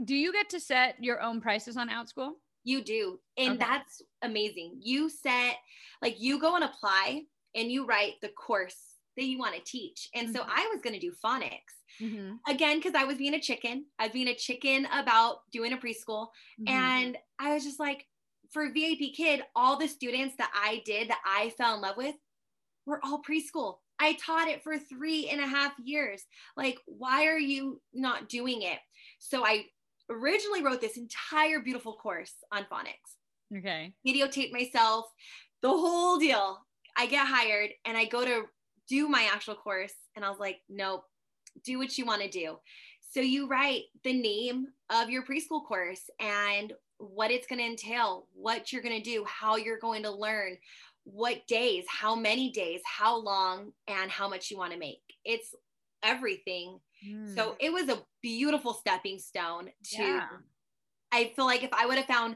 do 0.03 0.15
you 0.15 0.31
get 0.31 0.49
to 0.49 0.59
set 0.59 0.95
your 1.03 1.21
own 1.21 1.41
prices 1.41 1.77
on 1.77 1.89
Outschool? 1.89 2.31
You 2.63 2.83
do. 2.83 3.19
And 3.37 3.51
okay. 3.51 3.57
that's 3.59 4.01
amazing. 4.21 4.79
You 4.81 5.09
set, 5.09 5.55
like, 6.01 6.15
you 6.19 6.39
go 6.39 6.55
and 6.55 6.63
apply 6.63 7.23
and 7.55 7.71
you 7.71 7.85
write 7.85 8.13
the 8.21 8.29
course 8.29 8.77
that 9.17 9.25
you 9.25 9.37
want 9.37 9.55
to 9.55 9.61
teach. 9.61 10.09
And 10.13 10.27
mm-hmm. 10.27 10.35
so 10.35 10.43
I 10.47 10.69
was 10.73 10.81
going 10.81 10.93
to 10.93 10.99
do 10.99 11.13
phonics. 11.23 11.75
Mm-hmm. 12.01 12.51
Again, 12.51 12.77
because 12.77 12.95
I 12.95 13.05
was 13.05 13.17
being 13.17 13.35
a 13.35 13.39
chicken. 13.39 13.85
I 13.99 14.05
was 14.05 14.13
being 14.13 14.27
a 14.27 14.35
chicken 14.35 14.87
about 14.93 15.37
doing 15.51 15.73
a 15.73 15.77
preschool. 15.77 16.27
Mm-hmm. 16.59 16.67
And 16.67 17.17
I 17.39 17.53
was 17.53 17.63
just 17.63 17.79
like, 17.79 18.05
for 18.51 18.71
VIP 18.71 19.13
Kid, 19.15 19.41
all 19.55 19.77
the 19.77 19.87
students 19.87 20.35
that 20.37 20.51
I 20.53 20.81
did 20.85 21.09
that 21.09 21.21
I 21.25 21.51
fell 21.51 21.75
in 21.75 21.81
love 21.81 21.97
with 21.97 22.15
were 22.85 22.99
all 23.03 23.21
preschool. 23.21 23.77
I 23.99 24.13
taught 24.13 24.47
it 24.47 24.63
for 24.63 24.77
three 24.77 25.29
and 25.29 25.39
a 25.39 25.47
half 25.47 25.73
years. 25.83 26.23
Like, 26.57 26.77
why 26.85 27.27
are 27.27 27.39
you 27.39 27.81
not 27.93 28.29
doing 28.29 28.61
it? 28.61 28.79
So 29.19 29.45
I 29.45 29.65
originally 30.09 30.63
wrote 30.63 30.81
this 30.81 30.97
entire 30.97 31.59
beautiful 31.59 31.93
course 31.93 32.33
on 32.51 32.65
phonics. 32.71 33.57
Okay. 33.57 33.93
Videotape 34.05 34.51
myself, 34.51 35.05
the 35.61 35.69
whole 35.69 36.17
deal. 36.17 36.59
I 36.97 37.07
get 37.07 37.27
hired 37.27 37.71
and 37.85 37.97
I 37.97 38.05
go 38.05 38.23
to 38.23 38.43
do 38.87 39.07
my 39.07 39.29
actual 39.33 39.55
course. 39.55 39.93
And 40.15 40.23
I 40.23 40.29
was 40.29 40.39
like, 40.39 40.59
nope, 40.69 41.03
do 41.63 41.77
what 41.77 41.97
you 41.97 42.05
want 42.05 42.21
to 42.21 42.29
do. 42.29 42.57
So 43.11 43.21
you 43.21 43.47
write 43.47 43.83
the 44.03 44.13
name 44.13 44.67
of 44.89 45.09
your 45.09 45.23
preschool 45.23 45.65
course 45.65 46.09
and 46.19 46.73
what 46.97 47.31
it's 47.31 47.47
going 47.47 47.59
to 47.59 47.65
entail, 47.65 48.27
what 48.33 48.71
you're 48.71 48.81
going 48.81 49.01
to 49.01 49.09
do, 49.09 49.25
how 49.25 49.55
you're 49.55 49.79
going 49.79 50.03
to 50.03 50.11
learn, 50.11 50.57
what 51.03 51.45
days, 51.47 51.85
how 51.89 52.15
many 52.15 52.51
days, 52.51 52.81
how 52.85 53.17
long, 53.17 53.71
and 53.87 54.09
how 54.09 54.27
much 54.27 54.49
you 54.49 54.57
want 54.57 54.73
to 54.73 54.79
make. 54.79 55.01
It's 55.23 55.53
everything. 56.03 56.79
Mm. 57.07 57.35
So 57.35 57.55
it 57.59 57.71
was 57.71 57.89
a 57.89 58.01
beautiful 58.21 58.73
stepping 58.73 59.19
stone 59.19 59.69
to, 59.93 60.03
yeah. 60.03 60.27
I 61.11 61.31
feel 61.35 61.45
like 61.45 61.63
if 61.63 61.73
I 61.73 61.85
would 61.85 61.97
have 61.97 62.07
found 62.07 62.35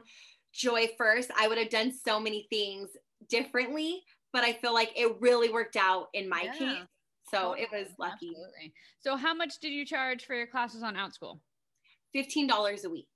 joy 0.52 0.88
first, 0.98 1.30
I 1.38 1.48
would 1.48 1.58
have 1.58 1.70
done 1.70 1.92
so 1.92 2.20
many 2.20 2.46
things 2.50 2.88
differently. 3.28 4.02
But 4.32 4.44
I 4.44 4.52
feel 4.52 4.72
like 4.72 4.92
it 4.96 5.16
really 5.20 5.50
worked 5.50 5.76
out 5.76 6.06
in 6.14 6.28
my 6.28 6.42
yeah. 6.42 6.52
case. 6.52 6.86
So 7.30 7.54
it 7.54 7.68
was 7.72 7.88
lucky. 7.98 8.28
Absolutely. 8.28 8.72
So 9.00 9.16
how 9.16 9.34
much 9.34 9.58
did 9.60 9.72
you 9.72 9.84
charge 9.84 10.24
for 10.24 10.34
your 10.34 10.46
classes 10.46 10.82
on 10.82 10.94
Outschool? 10.94 11.40
$15 12.14 12.84
a 12.84 12.88
week. 12.88 13.06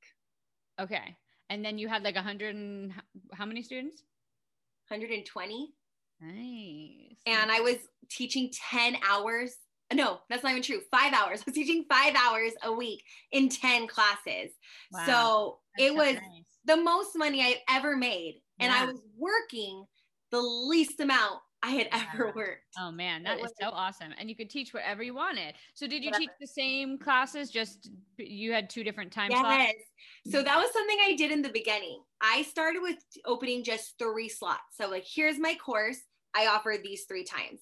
Okay. 0.81 1.17
And 1.51 1.65
then 1.65 1.79
you 1.79 1.89
had 1.89 2.03
like 2.03 2.17
a 2.17 2.23
hundred 2.23 2.55
and 2.55 2.93
how 3.33 3.45
many 3.45 3.63
students? 3.63 4.03
120. 4.89 5.73
Nice. 6.21 7.17
And 7.27 7.51
I 7.51 7.61
was 7.61 7.77
teaching 8.11 8.51
10 8.71 8.97
hours. 9.09 9.55
No, 9.93 10.21
that's 10.29 10.43
not 10.43 10.53
even 10.53 10.63
true. 10.63 10.81
Five 10.91 11.13
hours. 11.13 11.41
I 11.41 11.45
was 11.47 11.55
teaching 11.55 11.85
five 11.89 12.15
hours 12.17 12.53
a 12.63 12.73
week 12.73 13.05
in 13.33 13.49
10 13.49 13.87
classes. 13.87 14.53
Wow. 14.93 15.07
So 15.07 15.59
That's 15.77 15.91
it 15.91 15.93
so 15.93 15.95
was 15.95 16.15
nice. 16.15 16.45
the 16.65 16.77
most 16.77 17.17
money 17.17 17.43
I 17.43 17.61
ever 17.69 17.97
made. 17.97 18.41
And 18.61 18.73
I 18.73 18.87
was 18.87 19.01
working 19.17 19.85
the 20.31 20.41
least 20.41 21.01
amount 21.01 21.41
I 21.63 21.71
had 21.71 21.89
ever 21.93 22.33
worked. 22.37 22.63
Oh 22.79 22.91
man, 22.91 23.23
that 23.25 23.41
is 23.41 23.53
so 23.61 23.71
awesome. 23.71 24.13
And 24.19 24.29
you 24.29 24.37
could 24.37 24.51
teach 24.51 24.75
whatever 24.75 25.03
you 25.03 25.15
wanted. 25.15 25.55
So 25.75 25.87
did 25.87 26.05
you 26.05 26.11
Whatever. 26.11 26.21
teach 26.21 26.31
the 26.41 26.47
same 26.47 26.99
classes? 26.99 27.51
Just 27.51 27.91
you 28.19 28.53
had 28.53 28.69
two 28.69 28.85
different 28.85 29.13
time 29.13 29.31
slots? 29.31 29.47
Yes. 29.49 29.75
So 30.31 30.43
that 30.43 30.57
was 30.57 30.73
something 30.73 30.99
I 31.05 31.15
did 31.17 31.31
in 31.31 31.43
the 31.43 31.49
beginning. 31.49 32.03
I 32.21 32.43
started 32.43 32.81
with 32.83 32.97
opening 33.25 33.65
just 33.65 33.95
three 33.99 34.29
slots. 34.29 34.63
So, 34.79 34.89
like, 34.89 35.07
here's 35.07 35.39
my 35.39 35.55
course. 35.55 35.99
I 36.35 36.49
offer 36.49 36.77
these 36.83 37.05
three 37.05 37.25
times. 37.25 37.61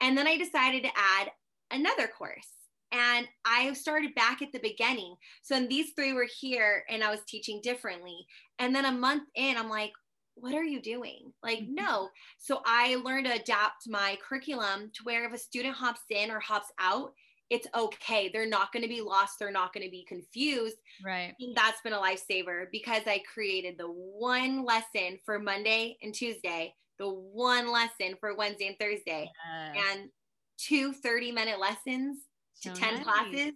And 0.00 0.16
then 0.16 0.26
I 0.26 0.36
decided 0.36 0.82
to 0.84 0.90
add 0.94 1.30
another 1.70 2.08
course. 2.08 2.48
And 2.90 3.28
I 3.44 3.72
started 3.74 4.14
back 4.14 4.40
at 4.40 4.50
the 4.52 4.60
beginning. 4.60 5.16
So 5.42 5.60
these 5.66 5.92
three 5.94 6.14
were 6.14 6.28
here 6.40 6.84
and 6.88 7.04
I 7.04 7.10
was 7.10 7.20
teaching 7.26 7.60
differently. 7.62 8.26
And 8.58 8.74
then 8.74 8.86
a 8.86 8.92
month 8.92 9.24
in, 9.34 9.56
I'm 9.58 9.68
like, 9.68 9.92
what 10.36 10.54
are 10.54 10.64
you 10.64 10.80
doing? 10.80 11.32
Like, 11.42 11.58
Mhm. 11.60 11.68
no. 11.70 12.10
So 12.38 12.62
I 12.64 12.94
learned 12.94 13.26
to 13.26 13.34
adapt 13.34 13.88
my 13.88 14.16
curriculum 14.22 14.90
to 14.94 15.02
where 15.04 15.24
if 15.26 15.32
a 15.34 15.38
student 15.38 15.74
hops 15.74 16.00
in 16.10 16.30
or 16.30 16.40
hops 16.40 16.72
out, 16.78 17.12
it's 17.50 17.66
okay. 17.74 18.28
They're 18.28 18.46
not 18.46 18.72
going 18.72 18.82
to 18.82 18.88
be 18.88 19.00
lost. 19.00 19.38
They're 19.38 19.50
not 19.50 19.72
going 19.72 19.84
to 19.84 19.90
be 19.90 20.04
confused. 20.04 20.76
Right. 21.04 21.34
And 21.40 21.54
that's 21.54 21.80
been 21.82 21.94
a 21.94 21.98
lifesaver 22.00 22.70
because 22.70 23.02
I 23.06 23.18
created 23.20 23.76
the 23.78 23.90
one 23.90 24.64
lesson 24.64 25.18
for 25.24 25.38
Monday 25.38 25.98
and 26.02 26.14
Tuesday, 26.14 26.74
the 26.98 27.08
one 27.08 27.70
lesson 27.70 28.16
for 28.20 28.34
Wednesday 28.36 28.68
and 28.68 28.78
Thursday, 28.78 29.30
Yes. 29.46 29.76
and 29.90 30.10
two 30.58 30.92
30 30.92 31.32
minute 31.32 31.58
lessons 31.60 32.18
to 32.62 32.70
So 32.70 32.74
10 32.74 32.94
nice. 32.96 33.04
classes. 33.04 33.54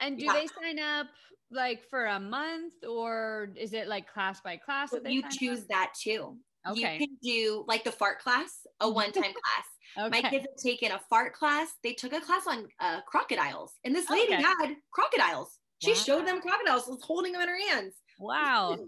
And 0.00 0.18
do 0.18 0.24
Yeah. 0.26 0.32
they 0.32 0.46
sign 0.48 0.78
up 0.78 1.08
like 1.50 1.84
for 1.88 2.06
a 2.06 2.18
month 2.18 2.84
or 2.84 3.52
is 3.56 3.72
it 3.72 3.88
like 3.88 4.08
class 4.08 4.40
by 4.40 4.56
class? 4.56 4.90
They 4.92 5.10
you 5.10 5.20
sign 5.20 5.32
up? 5.32 5.38
choose 5.38 5.66
that 5.68 5.92
too. 6.00 6.38
Okay. 6.66 6.94
You 6.98 7.06
can 7.06 7.18
do 7.22 7.64
like 7.66 7.84
the 7.84 7.92
fart 7.92 8.20
class, 8.20 8.66
a 8.80 8.90
one 8.90 9.12
time 9.12 9.32
class. 9.34 9.66
okay. 9.98 10.08
My 10.08 10.22
kids 10.22 10.46
have 10.46 10.56
taken 10.62 10.92
a 10.92 11.00
fart 11.10 11.34
class. 11.34 11.74
They 11.82 11.92
took 11.94 12.12
a 12.12 12.20
class 12.20 12.46
on 12.46 12.68
uh, 12.80 13.02
crocodiles, 13.02 13.78
and 13.84 13.94
this 13.94 14.08
lady 14.08 14.32
Okay. 14.32 14.42
had 14.42 14.76
crocodiles. 14.92 15.58
She 15.80 15.94
showed 15.96 16.24
them 16.26 16.40
crocodiles, 16.40 16.86
was 16.86 17.02
holding 17.02 17.32
them 17.32 17.42
in 17.42 17.48
her 17.48 17.58
hands. 17.70 17.96
wow. 18.18 18.78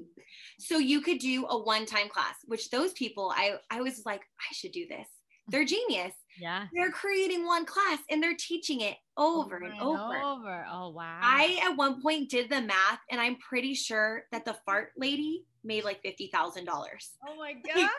So 0.58 0.78
you 0.78 1.00
could 1.00 1.18
do 1.18 1.46
a 1.46 1.58
one-time 1.62 2.08
class, 2.08 2.36
which 2.46 2.70
those 2.70 2.92
people, 2.92 3.32
I 3.34 3.58
I 3.70 3.80
was 3.82 4.02
like, 4.06 4.22
I 4.40 4.54
should 4.54 4.72
do 4.72 4.86
this. 4.86 5.08
They're 5.48 5.64
genius. 5.64 6.14
Yeah. 6.38 6.66
They're 6.74 6.90
creating 6.90 7.46
one 7.46 7.64
class 7.64 7.98
and 8.10 8.22
they're 8.22 8.36
teaching 8.36 8.80
it 8.80 8.96
over 9.16 9.56
and 9.56 9.80
over. 9.80 10.16
over. 10.16 10.66
Oh 10.70 10.90
wow. 10.90 11.20
I 11.22 11.60
at 11.64 11.76
one 11.76 12.02
point 12.02 12.30
did 12.30 12.50
the 12.50 12.60
math, 12.60 13.00
and 13.10 13.20
I'm 13.20 13.36
pretty 13.36 13.74
sure 13.74 14.24
that 14.32 14.44
the 14.44 14.56
fart 14.66 14.92
lady 14.96 15.44
made 15.62 15.84
like 15.84 16.02
fifty 16.02 16.28
thousand 16.28 16.64
dollars. 16.64 17.10
Oh 17.26 17.36
my 17.36 17.52
gosh. 17.74 17.90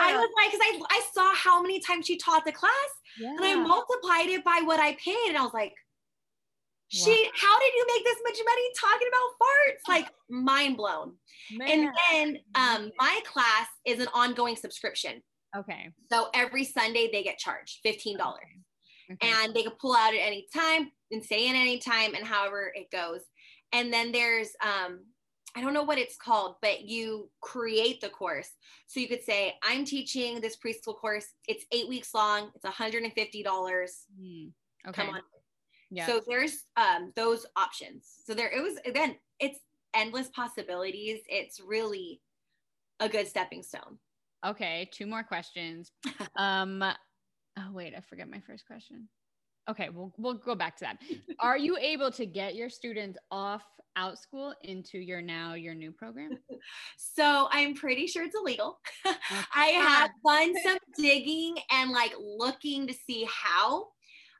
I 0.00 0.16
was 0.16 0.30
like, 0.36 0.50
because 0.50 0.60
I 0.62 0.80
I 0.90 1.02
saw 1.12 1.34
how 1.34 1.60
many 1.60 1.80
times 1.80 2.06
she 2.06 2.16
taught 2.16 2.44
the 2.44 2.52
class, 2.52 2.72
yeah. 3.18 3.30
and 3.30 3.44
I 3.44 3.54
multiplied 3.56 4.28
it 4.28 4.44
by 4.44 4.62
what 4.64 4.80
I 4.80 4.94
paid, 4.94 5.28
and 5.28 5.36
I 5.36 5.42
was 5.42 5.52
like, 5.52 5.74
she, 6.90 7.30
how 7.34 7.60
did 7.60 7.72
you 7.74 7.86
make 7.94 8.04
this 8.04 8.18
much 8.24 8.38
money 8.44 8.62
talking 8.80 9.08
about 9.08 9.30
farts? 9.42 9.78
Like 9.88 10.10
mind 10.30 10.76
blown. 10.76 11.14
And 11.60 11.88
then 12.10 12.38
um, 12.54 12.90
my 12.98 13.20
class 13.24 13.66
is 13.86 14.00
an 14.00 14.08
ongoing 14.14 14.56
subscription. 14.56 15.22
Okay. 15.56 15.90
So 16.10 16.28
every 16.34 16.64
Sunday 16.64 17.08
they 17.12 17.22
get 17.22 17.38
charged 17.38 17.78
$15 17.84 18.16
Okay. 19.10 19.32
and 19.32 19.54
they 19.54 19.62
can 19.62 19.72
pull 19.80 19.94
out 19.94 20.14
at 20.14 20.20
any 20.20 20.46
time 20.54 20.90
and 21.10 21.24
stay 21.24 21.48
in 21.48 21.56
any 21.56 21.78
time 21.78 22.14
and 22.14 22.26
however 22.26 22.72
it 22.74 22.90
goes. 22.90 23.20
And 23.72 23.92
then 23.92 24.12
there's, 24.12 24.50
um, 24.62 25.00
I 25.56 25.62
don't 25.62 25.72
know 25.72 25.82
what 25.82 25.98
it's 25.98 26.16
called, 26.16 26.56
but 26.60 26.82
you 26.82 27.30
create 27.40 28.00
the 28.00 28.10
course. 28.10 28.50
So 28.86 29.00
you 29.00 29.08
could 29.08 29.24
say, 29.24 29.54
I'm 29.62 29.84
teaching 29.84 30.40
this 30.40 30.56
preschool 30.56 30.96
course. 30.96 31.26
It's 31.46 31.64
eight 31.72 31.88
weeks 31.88 32.14
long. 32.14 32.50
It's 32.54 32.64
$150. 32.64 33.04
Hmm. 34.20 34.48
Okay. 34.88 35.02
Come 35.02 35.14
on. 35.14 35.20
Yeah. 35.90 36.06
So 36.06 36.20
there's 36.28 36.64
um, 36.76 37.12
those 37.16 37.46
options. 37.56 38.06
So 38.26 38.34
there, 38.34 38.50
it 38.50 38.62
was, 38.62 38.76
again, 38.84 39.16
it's 39.40 39.58
endless 39.94 40.28
possibilities. 40.28 41.20
It's 41.28 41.60
really 41.60 42.20
a 43.00 43.08
good 43.08 43.26
stepping 43.26 43.62
stone. 43.62 43.98
Okay, 44.46 44.88
two 44.92 45.06
more 45.06 45.22
questions. 45.22 45.92
um 46.36 46.82
oh 46.82 47.72
wait, 47.72 47.94
I 47.96 48.00
forget 48.00 48.28
my 48.28 48.40
first 48.40 48.66
question. 48.66 49.08
Okay, 49.68 49.88
we'll 49.90 50.12
we'll 50.16 50.34
go 50.34 50.54
back 50.54 50.76
to 50.78 50.84
that. 50.84 50.98
Are 51.40 51.58
you 51.58 51.76
able 51.78 52.10
to 52.12 52.24
get 52.26 52.54
your 52.54 52.70
students 52.70 53.18
off 53.30 53.62
Outschool 53.98 54.54
into 54.62 54.98
your 54.98 55.20
now 55.20 55.54
your 55.54 55.74
new 55.74 55.92
program? 55.92 56.38
So 56.96 57.48
I'm 57.50 57.74
pretty 57.74 58.06
sure 58.06 58.24
it's 58.24 58.36
illegal. 58.36 58.78
I 59.54 59.66
have 59.66 60.10
done 60.24 60.54
some 60.64 60.78
digging 60.96 61.56
and 61.70 61.90
like 61.90 62.14
looking 62.18 62.86
to 62.86 62.94
see 62.94 63.28
how. 63.30 63.88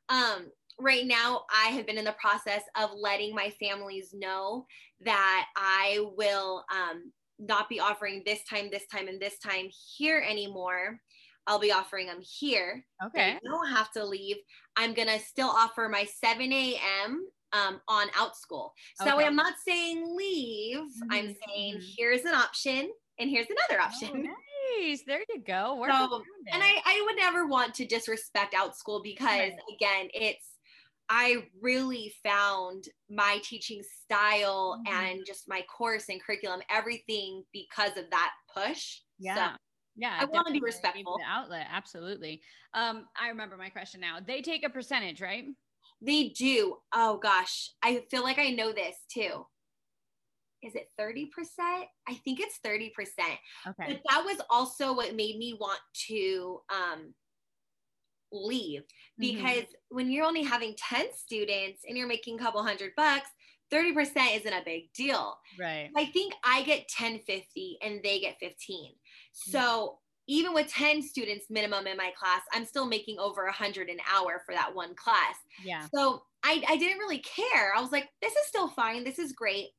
Um, 0.09 0.51
right 0.81 1.07
now, 1.07 1.43
I 1.55 1.69
have 1.71 1.87
been 1.87 1.99
in 1.99 2.05
the 2.05 2.17
process 2.21 2.63
of 2.77 2.91
letting 2.95 3.35
my 3.35 3.51
families 3.61 4.15
know 4.15 4.67
that 5.05 5.47
I 5.57 6.07
will 6.17 6.65
um, 6.73 7.13
not 7.39 7.69
be 7.69 7.81
offering 7.81 8.23
this 8.25 8.45
time, 8.45 8.71
this 8.71 8.87
time, 8.87 9.09
and 9.09 9.21
this 9.21 9.39
time 9.39 9.69
here 9.97 10.25
anymore. 10.27 11.01
I'll 11.47 11.59
be 11.59 11.73
offering 11.73 12.07
them 12.07 12.21
here. 12.21 12.85
Okay. 13.03 13.39
They 13.43 13.49
don't 13.49 13.69
have 13.71 13.91
to 13.93 14.05
leave. 14.05 14.37
I'm 14.77 14.93
gonna 14.93 15.19
still 15.19 15.49
offer 15.49 15.89
my 15.89 16.05
7 16.05 16.53
a.m. 16.53 17.27
Um, 17.55 17.81
on 17.89 18.09
Outschool. 18.11 18.73
So 18.97 19.05
that 19.07 19.17
way 19.17 19.25
I'm 19.25 19.35
not 19.35 19.55
saying 19.67 20.15
leave. 20.15 20.81
I'm 21.11 21.29
Mhm, 21.29 21.37
saying 21.49 21.79
mhm. 21.79 21.95
here's 21.97 22.27
an 22.27 22.35
option 22.35 22.93
and 23.19 23.31
here's 23.31 23.47
another 23.49 23.81
option. 23.81 24.11
Oh, 24.13 24.83
nice. 24.83 25.03
There 25.05 25.25
you 25.35 25.41
go. 25.41 25.83
So, 25.89 26.25
and. 26.53 26.63
I, 26.63 26.83
I 26.85 27.03
would 27.07 27.17
never 27.17 27.47
want 27.47 27.75
to 27.77 27.87
disrespect 27.87 28.53
Outschool 28.53 29.03
because 29.03 29.27
Right. 29.27 29.59
again 29.75 30.11
it's 30.13 30.58
i 31.09 31.45
really 31.61 32.13
found 32.23 32.85
my 33.09 33.39
teaching 33.43 33.83
style 33.83 34.81
Mhm. 34.87 34.93
and 34.93 35.27
just 35.27 35.49
my 35.49 35.63
course 35.63 36.09
and 36.09 36.23
curriculum 36.23 36.61
everything 36.71 37.45
because 37.53 37.97
of 37.97 38.09
that 38.11 38.33
push 38.55 39.01
yeah. 39.19 39.53
so, 39.53 39.57
yeah. 39.97 40.17
I 40.21 40.27
wanna 40.27 40.53
be 40.53 40.61
respectful. 40.61 41.19
The 41.19 41.25
outlet, 41.25 41.67
absolutely. 41.73 42.41
Um, 42.73 43.09
I 43.21 43.31
remember 43.31 43.57
my 43.57 43.69
question 43.69 44.01
now. 44.01 44.21
They 44.21 44.43
take 44.43 44.65
a 44.65 44.71
percentage, 44.71 45.21
right? 45.21 45.47
they 46.01 46.29
do 46.29 46.77
oh 46.95 47.19
gosh 47.19 47.71
i 47.83 48.05
feel 48.11 48.23
like 48.23 48.39
i 48.39 48.51
know 48.51 48.73
this 48.73 48.97
too 49.13 49.45
is 50.63 50.75
it 50.75 50.89
30% 51.01 51.27
i 52.09 52.15
think 52.25 52.41
it's 52.41 52.59
30% 52.65 52.91
Okay. 53.67 53.85
but 53.87 54.01
that 54.09 54.25
was 54.25 54.41
also 54.51 54.95
what 54.95 55.15
made 55.15 55.39
me 55.39 55.57
want 55.59 55.81
to 56.07 56.61
um 56.73 57.15
leave 58.33 58.83
Mhm. 58.83 58.87
because 59.19 59.65
when 59.89 60.11
you're 60.11 60.25
only 60.27 60.43
having 60.43 60.75
10 60.77 61.07
students 61.15 61.83
and 61.87 61.97
you're 61.97 62.07
making 62.09 62.37
a 62.37 62.43
couple 62.43 62.63
hundred 62.63 62.93
bucks 62.97 63.31
30% 63.71 64.37
isn't 64.37 64.53
a 64.53 64.63
big 64.65 64.93
deal 64.95 65.39
right. 65.59 65.91
i 65.97 66.07
think 66.07 66.33
i 66.45 66.63
get 66.63 66.87
1050 66.89 67.79
and 67.83 68.03
they 68.03 68.19
get 68.21 68.37
15 68.41 68.95
so 69.33 69.99
even 70.27 70.53
with 70.55 70.69
10 70.69 71.03
students 71.03 71.47
minimum 71.51 71.87
in 71.87 71.97
my 71.97 72.11
class 72.19 72.43
i'm 72.53 72.65
still 72.65 72.87
making 72.87 73.19
over 73.19 73.45
100 73.45 73.89
an 73.91 73.99
hour 74.11 74.43
for 74.47 74.55
that 74.55 74.75
one 74.75 74.95
class 74.95 75.37
Yeah. 75.65 75.87
so 75.95 76.23
I, 76.45 76.63
I 76.69 76.77
didn't 76.77 76.99
really 76.99 77.19
care. 77.19 77.75
I 77.77 77.81
was 77.81 77.91
like, 77.91 78.09
this 78.23 78.31
is 78.33 78.47
still 78.47 78.69
fine. 78.69 79.03
This 79.03 79.19
is 79.19 79.33
great. 79.33 79.71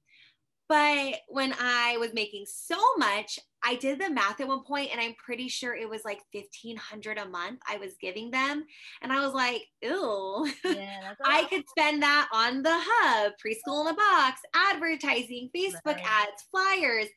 But 0.70 1.22
when 1.28 1.54
I 1.60 1.98
was 1.98 2.14
making 2.14 2.46
so 2.48 2.78
much, 2.98 3.40
I 3.64 3.76
did 3.76 4.00
the 4.00 4.10
math 4.10 4.40
at 4.40 4.48
one 4.48 4.64
point 4.64 4.92
and 4.92 5.02
I'm 5.02 5.16
pretty 5.16 5.48
sure 5.50 5.76
it 5.76 5.90
was 5.90 6.06
like 6.06 6.22
1500 6.32 7.18
a 7.18 7.28
month 7.28 7.60
I 7.68 7.78
was 7.78 7.96
giving 8.00 8.32
them. 8.32 8.66
And 9.02 9.12
I 9.12 9.20
was 9.26 9.34
like, 9.34 9.64
ew, 9.82 10.48
Yeah. 10.64 11.16
I 11.26 11.46
could 11.50 11.64
spend 11.70 12.04
that 12.04 12.30
on 12.32 12.62
the 12.62 12.72
hub, 12.74 13.34
preschool 13.44 13.82
in 13.82 13.94
a 13.94 13.96
box, 13.96 14.42
advertising, 14.56 15.50
Facebook 15.56 15.82
Right. 15.86 16.02
ads, 16.06 16.44
flyers. 16.52 17.08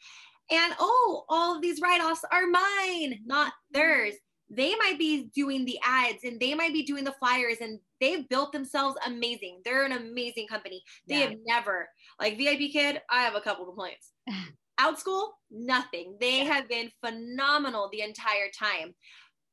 And 0.51 0.75
oh, 0.81 1.25
all 1.29 1.55
of 1.55 1.63
these 1.63 1.81
write 1.81 2.01
offs 2.03 2.25
are 2.33 2.47
mine, 2.47 3.21
not 3.27 3.53
theirs. 3.71 4.15
They 4.51 4.75
might 4.77 4.99
be 4.99 5.31
doing 5.35 5.65
the 5.65 5.79
ads 5.83 6.25
and 6.25 6.39
they 6.39 6.55
might 6.55 6.75
be 6.75 6.83
doing 6.83 7.05
the 7.05 7.13
flyers 7.13 7.59
and 7.63 7.81
they've 8.01 8.29
built 8.29 8.53
themselves 8.53 8.99
amazing. 9.07 9.63
They're 9.65 9.85
an 9.85 9.93
amazing 9.93 10.47
company. 10.49 10.83
They 11.07 11.21
Yeah. 11.21 11.29
have 11.31 11.39
never, 11.47 11.89
like 12.23 12.39
VIP 12.39 12.73
Kid, 12.73 13.03
I 13.11 13.23
have 13.23 13.35
a 13.35 13.41
couple 13.41 13.67
complaints. 13.67 14.13
Outschool, 14.81 15.31
nothing. 15.51 16.17
They 16.21 16.39
Yeah. 16.39 16.55
have 16.55 16.69
been 16.69 16.91
phenomenal 17.05 17.89
the 17.91 18.01
entire 18.03 18.49
time. 18.57 18.95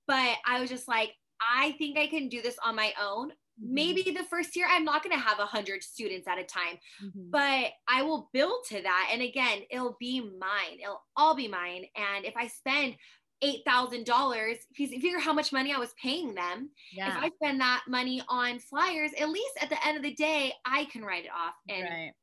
But 0.08 0.38
I 0.46 0.60
was 0.62 0.70
just 0.70 0.88
like, 0.88 1.14
I 1.42 1.72
think 1.74 1.98
I 1.98 2.08
can 2.08 2.30
do 2.30 2.42
this 2.42 2.58
on 2.64 2.76
my 2.76 2.94
own. 3.02 3.32
Mhm. 3.32 3.34
Maybe 3.60 4.02
the 4.04 4.24
first 4.24 4.56
year 4.56 4.68
I'm 4.70 4.86
not 4.86 5.04
going 5.04 5.16
to 5.16 5.22
have 5.22 5.40
100 5.40 5.84
students 5.84 6.28
at 6.28 6.40
a 6.40 6.44
time, 6.44 6.80
Mhm. 7.04 7.32
but 7.32 7.74
I 7.88 8.04
will 8.04 8.30
build 8.34 8.66
to 8.70 8.82
that. 8.82 9.10
And 9.12 9.22
again, 9.22 9.64
it'll 9.70 9.98
be 10.00 10.22
mine. 10.22 10.80
It'll 10.82 11.04
all 11.16 11.36
be 11.36 11.48
mine. 11.48 11.86
And 11.96 12.26
if 12.26 12.36
I 12.38 12.48
spend 12.48 12.96
eight 13.42 13.64
thousand 13.66 14.06
dollars. 14.06 14.58
If 14.72 14.80
you 14.80 14.88
figure 15.00 15.20
how 15.20 15.32
much 15.34 15.54
money 15.54 15.74
I 15.74 15.78
was 15.78 15.94
paying 16.02 16.34
them, 16.36 16.72
Yeah. 16.92 17.18
if 17.18 17.24
I 17.24 17.30
spend 17.36 17.62
that 17.62 17.84
money 17.88 18.22
on 18.28 18.60
flyers, 18.60 19.14
at 19.14 19.30
least 19.30 19.58
at 19.62 19.70
the 19.70 19.86
end 19.88 19.96
of 19.96 20.04
the 20.04 20.14
day, 20.14 20.54
I 20.66 20.86
can 20.86 21.04
write 21.06 21.24
it 21.26 21.32
off. 21.32 21.56
And 21.70 21.84
right. 21.84 22.14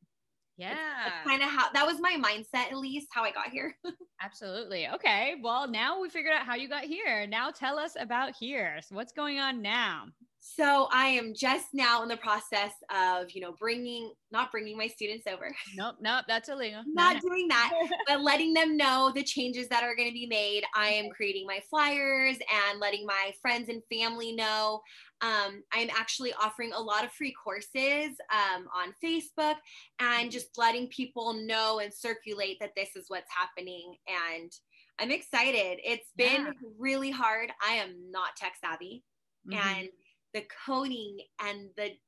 Yeah. 0.58 1.22
kind 1.26 1.42
of 1.42 1.48
how 1.50 1.70
that 1.72 1.86
was 1.86 2.00
my 2.00 2.16
mindset, 2.16 2.70
at 2.70 2.76
least 2.76 3.08
how 3.10 3.22
I 3.22 3.30
got 3.30 3.48
here. 3.48 3.76
Absolutely. 4.22 4.88
Okay. 4.88 5.36
Well, 5.42 5.68
now 5.68 6.00
we 6.00 6.08
figured 6.08 6.32
out 6.32 6.46
how 6.46 6.54
you 6.54 6.68
got 6.68 6.84
here. 6.84 7.26
Now 7.26 7.50
tell 7.50 7.78
us 7.78 7.92
about 7.98 8.34
here. 8.38 8.80
So 8.82 8.94
what's 8.94 9.12
going 9.12 9.38
on 9.38 9.60
now? 9.60 10.06
So 10.38 10.88
I 10.92 11.08
am 11.08 11.34
just 11.34 11.66
now 11.75 12.02
in 12.02 12.08
the 12.08 12.16
process 12.16 12.72
of, 12.94 13.30
you 13.32 13.40
know, 13.40 13.54
bringing, 13.58 14.12
not 14.30 14.52
bringing 14.52 14.78
my 14.78 14.86
students 14.86 15.26
over, 15.26 15.54
Nope. 15.76 15.96
Nope. 16.00 16.25
That's 16.28 16.48
illegal. 16.48 16.82
No, 16.86 17.02
not 17.02 17.20
doing 17.20 17.48
that, 17.48 17.72
but 18.06 18.22
letting 18.22 18.54
them 18.54 18.76
know 18.76 19.10
the 19.14 19.25
changes 19.25 19.68
that 19.68 19.82
are 19.82 19.96
going 19.96 20.08
to 20.08 20.14
be 20.14 20.26
made. 20.26 20.62
I 20.75 20.88
am 20.90 21.10
creating 21.10 21.46
my 21.46 21.60
flyers 21.68 22.36
and 22.70 22.80
letting 22.80 23.04
my 23.04 23.32
friends 23.42 23.68
and 23.68 23.82
family 23.92 24.32
know. 24.32 24.80
Um, 25.23 25.62
I'm 25.73 25.90
actually 25.90 26.32
offering 26.35 26.73
a 26.73 26.80
lot 26.80 27.04
of 27.04 27.12
free 27.12 27.32
courses 27.32 28.16
um, 28.30 28.68
on 28.75 28.94
Facebook 29.02 29.56
and 29.99 30.30
just 30.30 30.58
letting 30.58 30.88
people 30.88 31.32
know 31.32 31.78
and 31.80 31.92
circulate 31.92 32.58
that 32.61 32.75
this 32.76 32.96
is 32.96 33.06
what's 33.08 33.30
happening. 33.35 33.96
And 34.06 34.52
I'm 34.99 35.11
excited. 35.11 35.80
It's 35.85 36.12
been 36.16 36.44
Yeah. 36.44 36.52
really 36.78 37.11
hard. 37.11 37.50
I 37.62 37.75
am 37.75 38.11
not 38.11 38.37
tech 38.37 38.56
savvy 38.56 39.04
Mhm. 39.46 39.54
and 39.56 39.88
the 40.35 40.42
coding 40.66 41.20
and 41.38 41.70
the 41.76 41.99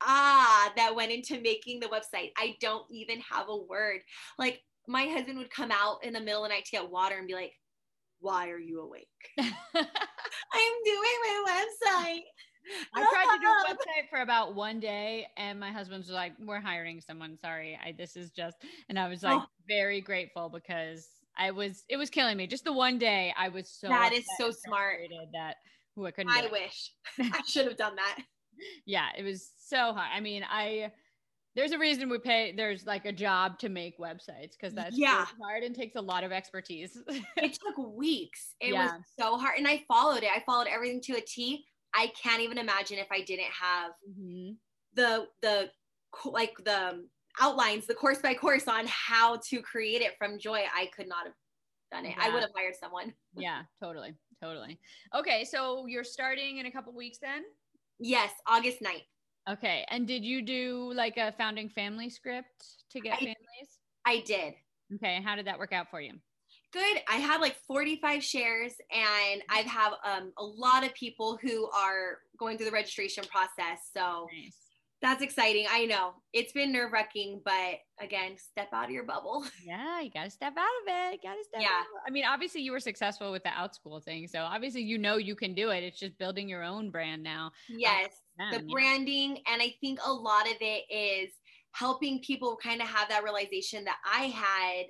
ah 0.00 0.72
that 0.76 0.94
went 0.94 1.12
into 1.12 1.40
making 1.40 1.80
the 1.80 1.88
website. 1.88 2.32
I 2.36 2.56
don't 2.60 2.90
even 2.90 3.20
have 3.20 3.48
a 3.48 3.56
word. 3.56 4.02
Like 4.38 4.64
my 4.86 5.04
husband 5.06 5.38
would 5.38 5.50
come 5.50 5.70
out 5.70 6.02
in 6.04 6.12
the 6.14 6.20
middle 6.20 6.44
of 6.44 6.48
the 6.50 6.54
night 6.54 6.64
to 6.66 6.70
get 6.72 6.90
water 6.90 7.18
and 7.18 7.26
be 7.26 7.34
like, 7.34 7.52
"Why 8.20 8.48
are 8.50 8.58
you 8.58 8.80
awake? 8.80 9.08
I'm 10.52 10.72
doing 10.84 11.18
my 11.22 11.44
website." 11.52 12.22
I 12.94 13.00
tried 13.00 13.34
to 13.34 13.40
do 13.40 13.46
a 13.46 13.50
um, 13.50 13.76
website 13.76 14.08
for 14.10 14.20
about 14.20 14.54
one 14.54 14.80
day, 14.80 15.26
and 15.36 15.58
my 15.58 15.72
husband's 15.72 16.10
like, 16.10 16.32
"We're 16.38 16.60
hiring 16.60 17.00
someone. 17.00 17.36
Sorry, 17.38 17.78
I 17.82 17.92
this 17.92 18.16
is 18.16 18.30
just." 18.30 18.58
And 18.88 18.98
I 18.98 19.08
was 19.08 19.22
like, 19.22 19.40
Oh. 19.40 19.46
very 19.66 20.00
grateful 20.00 20.48
because 20.48 21.08
I 21.36 21.50
was 21.50 21.84
it 21.88 21.96
was 21.96 22.10
killing 22.10 22.36
me. 22.36 22.46
Just 22.46 22.64
the 22.64 22.72
one 22.72 22.98
day, 22.98 23.32
I 23.36 23.48
was 23.48 23.70
so 23.70 23.88
That 23.88 24.12
is 24.12 24.26
so 24.38 24.50
smart. 24.50 24.98
that 25.32 25.56
who 25.96 26.06
I 26.06 26.10
couldn't. 26.10 26.32
I 26.32 26.48
wish 26.52 26.92
I 27.18 27.40
should 27.46 27.66
have 27.66 27.76
done 27.76 27.96
that. 27.96 28.18
Yeah, 28.84 29.06
it 29.16 29.22
was 29.22 29.52
so 29.56 29.94
hard. 29.94 30.10
I 30.14 30.20
mean, 30.20 30.44
I 30.46 30.92
there's 31.56 31.72
a 31.72 31.78
reason 31.78 32.08
we 32.08 32.18
pay. 32.18 32.52
There's 32.52 32.86
like 32.86 33.04
a 33.06 33.12
job 33.12 33.58
to 33.60 33.68
make 33.68 33.98
websites 33.98 34.52
because 34.52 34.74
that's 34.74 34.96
Yeah. 34.96 35.14
really 35.14 35.26
hard 35.42 35.62
and 35.64 35.74
takes 35.74 35.96
a 35.96 36.00
lot 36.00 36.24
of 36.24 36.32
expertise. 36.32 36.96
It 37.36 37.52
took 37.64 37.76
weeks. 37.78 38.54
It 38.60 38.72
Yeah. 38.72 38.84
was 38.84 38.92
so 39.18 39.36
hard, 39.36 39.58
and 39.58 39.66
I 39.68 39.84
followed 39.88 40.22
it. 40.22 40.30
I 40.34 40.42
followed 40.46 40.68
everything 40.68 41.00
to 41.02 41.14
a 41.16 41.20
T. 41.20 41.66
I 41.94 42.08
can't 42.20 42.40
even 42.40 42.58
imagine 42.58 42.98
if 42.98 43.08
I 43.10 43.22
didn't 43.22 43.50
have 43.52 43.92
Mhm. 44.08 44.56
the 44.94 45.28
the 45.42 45.72
like 46.24 46.56
the 46.64 47.08
outlines 47.40 47.86
the 47.86 47.94
course 47.94 48.18
by 48.20 48.34
course 48.34 48.66
on 48.66 48.84
how 48.88 49.36
to 49.36 49.62
create 49.62 50.02
it 50.02 50.16
from 50.18 50.36
joy 50.40 50.64
i 50.74 50.86
could 50.86 51.06
not 51.06 51.24
have 51.24 51.34
done 51.92 52.04
it 52.04 52.16
i 52.18 52.28
would 52.28 52.42
have 52.42 52.50
hired 52.56 52.74
someone 52.74 53.14
Yeah, 53.36 53.62
totally, 53.80 54.16
totally. 54.42 54.80
Okay, 55.14 55.44
so 55.44 55.86
you're 55.86 56.02
starting 56.02 56.58
in 56.58 56.66
a 56.66 56.72
couple 56.72 56.92
weeks 56.92 57.18
then. 57.18 57.44
yes 58.00 58.32
august 58.48 58.80
9th 58.82 59.06
Okay. 59.48 59.84
And 59.88 60.06
did 60.06 60.24
you 60.24 60.42
do 60.42 60.92
like 60.94 61.16
a 61.16 61.32
founding 61.32 61.68
family 61.68 62.10
script 62.10 62.66
to 62.90 63.00
get 63.00 63.14
I- 63.14 63.16
families? 63.18 63.36
i 64.06 64.20
did 64.26 64.54
Okay. 64.96 65.20
How 65.22 65.36
did 65.36 65.46
that 65.46 65.58
work 65.58 65.72
out 65.72 65.90
for 65.90 66.00
you? 66.00 66.12
good 66.72 66.98
i 67.08 67.16
had 67.16 67.40
like 67.40 67.56
45 67.66 68.22
shares 68.22 68.72
and 68.92 69.42
i 69.50 69.58
have 69.66 69.94
um, 70.04 70.32
a 70.38 70.44
lot 70.44 70.84
of 70.84 70.94
people 70.94 71.36
who 71.42 71.68
are 71.70 72.18
going 72.38 72.56
through 72.56 72.66
the 72.66 72.72
registration 72.72 73.24
process 73.24 73.78
so 73.96 74.28
Nice. 74.32 74.56
That's 75.02 75.22
exciting 75.22 75.66
i 75.70 75.86
know 75.86 76.12
it's 76.32 76.52
been 76.52 76.70
nerve-wracking 76.72 77.40
but 77.44 77.78
again 78.00 78.36
step 78.36 78.68
out 78.72 78.84
of 78.84 78.90
your 78.90 79.04
bubble 79.04 79.44
Yeah, 79.64 80.00
you 80.00 80.10
gotta 80.10 80.30
step 80.30 80.54
out 80.56 80.62
of 80.62 81.12
it. 81.12 81.20
Gotta 81.22 81.42
step 81.44 81.60
Yeah. 81.62 81.68
out. 81.68 81.84
I 82.06 82.10
mean, 82.10 82.24
obviously 82.24 82.62
you 82.62 82.72
were 82.72 82.80
successful 82.80 83.30
with 83.30 83.42
the 83.44 83.50
outschool 83.50 84.02
thing. 84.02 84.26
So 84.26 84.40
obviously 84.40 84.82
you 84.82 84.98
know 84.98 85.16
you 85.16 85.34
can 85.36 85.54
do 85.54 85.70
it. 85.70 85.84
It's 85.84 85.98
just 85.98 86.16
building 86.18 86.48
your 86.48 86.62
own 86.62 86.90
brand 86.90 87.22
now. 87.22 87.52
yes 87.68 88.10
the 88.52 88.56
yeah. 88.56 88.72
branding 88.72 89.38
and 89.52 89.60
i 89.60 89.74
think 89.82 89.98
a 90.04 90.12
lot 90.12 90.46
of 90.46 90.56
it 90.60 90.84
is 90.90 91.30
helping 91.72 92.20
people 92.20 92.56
kind 92.62 92.80
of 92.80 92.88
have 92.88 93.08
that 93.10 93.22
realization 93.22 93.84
that 93.84 93.98
i 94.04 94.24
had 94.26 94.86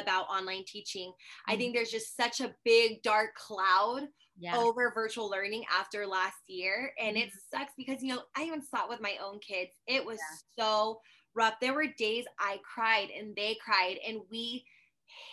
about 0.00 0.26
online 0.28 0.64
teaching 0.66 1.12
i 1.48 1.52
Mm-hmm. 1.52 1.58
think 1.60 1.74
there's 1.74 1.90
just 1.90 2.16
such 2.16 2.40
a 2.40 2.54
big 2.64 3.02
dark 3.02 3.34
cloud 3.34 4.02
Yeah. 4.38 4.56
over 4.56 4.90
virtual 4.94 5.28
learning 5.30 5.64
after 5.70 6.06
last 6.06 6.38
year 6.48 6.92
and 6.98 7.16
it 7.16 7.30
Mhm. 7.30 7.38
sucks 7.50 7.72
because 7.76 8.02
you 8.02 8.14
know 8.14 8.22
i 8.36 8.42
even 8.44 8.62
saw 8.62 8.84
it 8.84 8.88
with 8.88 9.00
my 9.00 9.16
own 9.22 9.38
kids 9.38 9.70
it 9.86 10.04
was 10.04 10.20
so 10.58 11.00
rough 11.34 11.54
there 11.60 11.74
were 11.74 11.86
days 11.86 12.24
i 12.38 12.58
cried 12.64 13.08
and 13.10 13.34
they 13.36 13.54
cried 13.64 13.98
and 14.06 14.20
we 14.30 14.64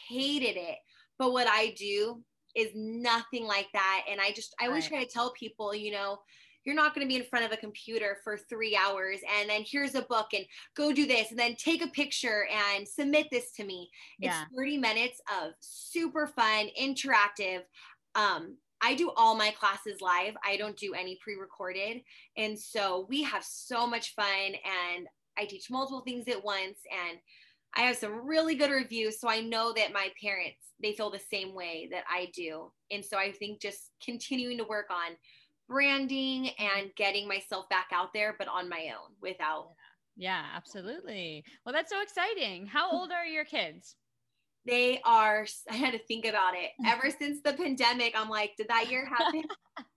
hated 0.07 0.57
it 0.57 0.77
but 1.17 1.31
what 1.31 1.47
i 1.47 1.71
do 1.77 2.23
is 2.55 2.69
nothing 2.75 3.45
like 3.45 3.67
that 3.73 4.05
and 4.09 4.19
i 4.19 4.31
just 4.31 4.53
i 4.59 4.67
always 4.67 4.83
Right. 4.85 4.89
try 4.89 5.03
to 5.03 5.09
tell 5.09 5.31
people 5.33 5.73
you 5.73 5.91
know 5.91 6.19
you're 6.65 6.75
not 6.75 6.93
going 6.93 7.05
to 7.05 7.09
be 7.09 7.15
in 7.15 7.23
front 7.23 7.45
of 7.45 7.51
a 7.51 7.57
computer 7.57 8.17
for 8.23 8.37
three 8.37 8.75
hours 8.75 9.19
and 9.39 9.49
then 9.49 9.63
here's 9.65 9.95
a 9.95 10.01
book 10.03 10.27
and 10.33 10.45
go 10.75 10.91
do 10.91 11.05
this 11.07 11.29
and 11.31 11.39
then 11.39 11.55
take 11.55 11.81
a 11.83 11.87
picture 11.87 12.47
and 12.75 12.87
submit 12.87 13.27
this 13.31 13.51
to 13.51 13.63
me 13.63 13.89
Yeah. 14.19 14.43
it's 14.43 14.55
30 14.57 14.77
minutes 14.77 15.21
of 15.41 15.53
super 15.61 16.27
fun 16.27 16.67
interactive 16.79 17.61
um, 18.15 18.57
I 18.81 18.95
do 18.95 19.11
all 19.15 19.35
my 19.35 19.51
classes 19.51 20.01
live. 20.01 20.35
I 20.43 20.57
don't 20.57 20.77
do 20.77 20.93
any 20.93 21.17
pre 21.21 21.35
recorded. 21.35 22.01
And 22.37 22.57
so 22.57 23.05
we 23.09 23.23
have 23.23 23.43
so 23.43 23.85
much 23.85 24.15
fun 24.15 24.27
and 24.27 25.07
I 25.37 25.45
teach 25.45 25.69
multiple 25.69 26.01
things 26.01 26.27
at 26.27 26.43
once 26.43 26.79
and 27.07 27.19
I 27.75 27.81
have 27.81 27.97
some 27.97 28.25
really 28.27 28.55
good 28.55 28.71
reviews. 28.71 29.19
So 29.19 29.29
I 29.29 29.41
know 29.41 29.73
that 29.73 29.93
my 29.93 30.09
parents, 30.21 30.59
they 30.81 30.93
feel 30.93 31.11
the 31.11 31.19
same 31.19 31.53
way 31.53 31.87
that 31.91 32.03
I 32.09 32.29
do. 32.33 32.71
And 32.91 33.03
so 33.03 33.17
I 33.17 33.31
think 33.31 33.61
just 33.61 33.91
continuing 34.03 34.57
to 34.57 34.63
work 34.63 34.87
on 34.89 35.15
branding 35.67 36.49
and 36.57 36.89
getting 36.95 37.27
myself 37.27 37.69
back 37.69 37.89
out 37.93 38.11
there, 38.13 38.35
but 38.37 38.47
on 38.47 38.67
my 38.67 38.87
own 38.91 39.13
without 39.21 39.73
Yeah, 40.17 40.43
absolutely. 40.55 41.43
Well, 41.65 41.73
that's 41.73 41.91
so 41.91 42.01
exciting. 42.01 42.65
How 42.65 42.89
old 42.91 43.11
are 43.11 43.25
your 43.25 43.45
kids? 43.45 43.95
They 44.65 44.99
are 45.05 45.45
i 45.69 45.75
had 45.75 45.91
to 45.91 45.99
think 45.99 46.25
about 46.25 46.53
it 46.53 46.71
mm-hmm. 46.81 46.87
ever 46.87 47.13
since 47.17 47.41
the 47.43 47.53
pandemic 47.53 48.13
i'm 48.17 48.29
like 48.29 48.51
did 48.57 48.67
that 48.67 48.89
year 48.89 49.05
happen 49.05 49.43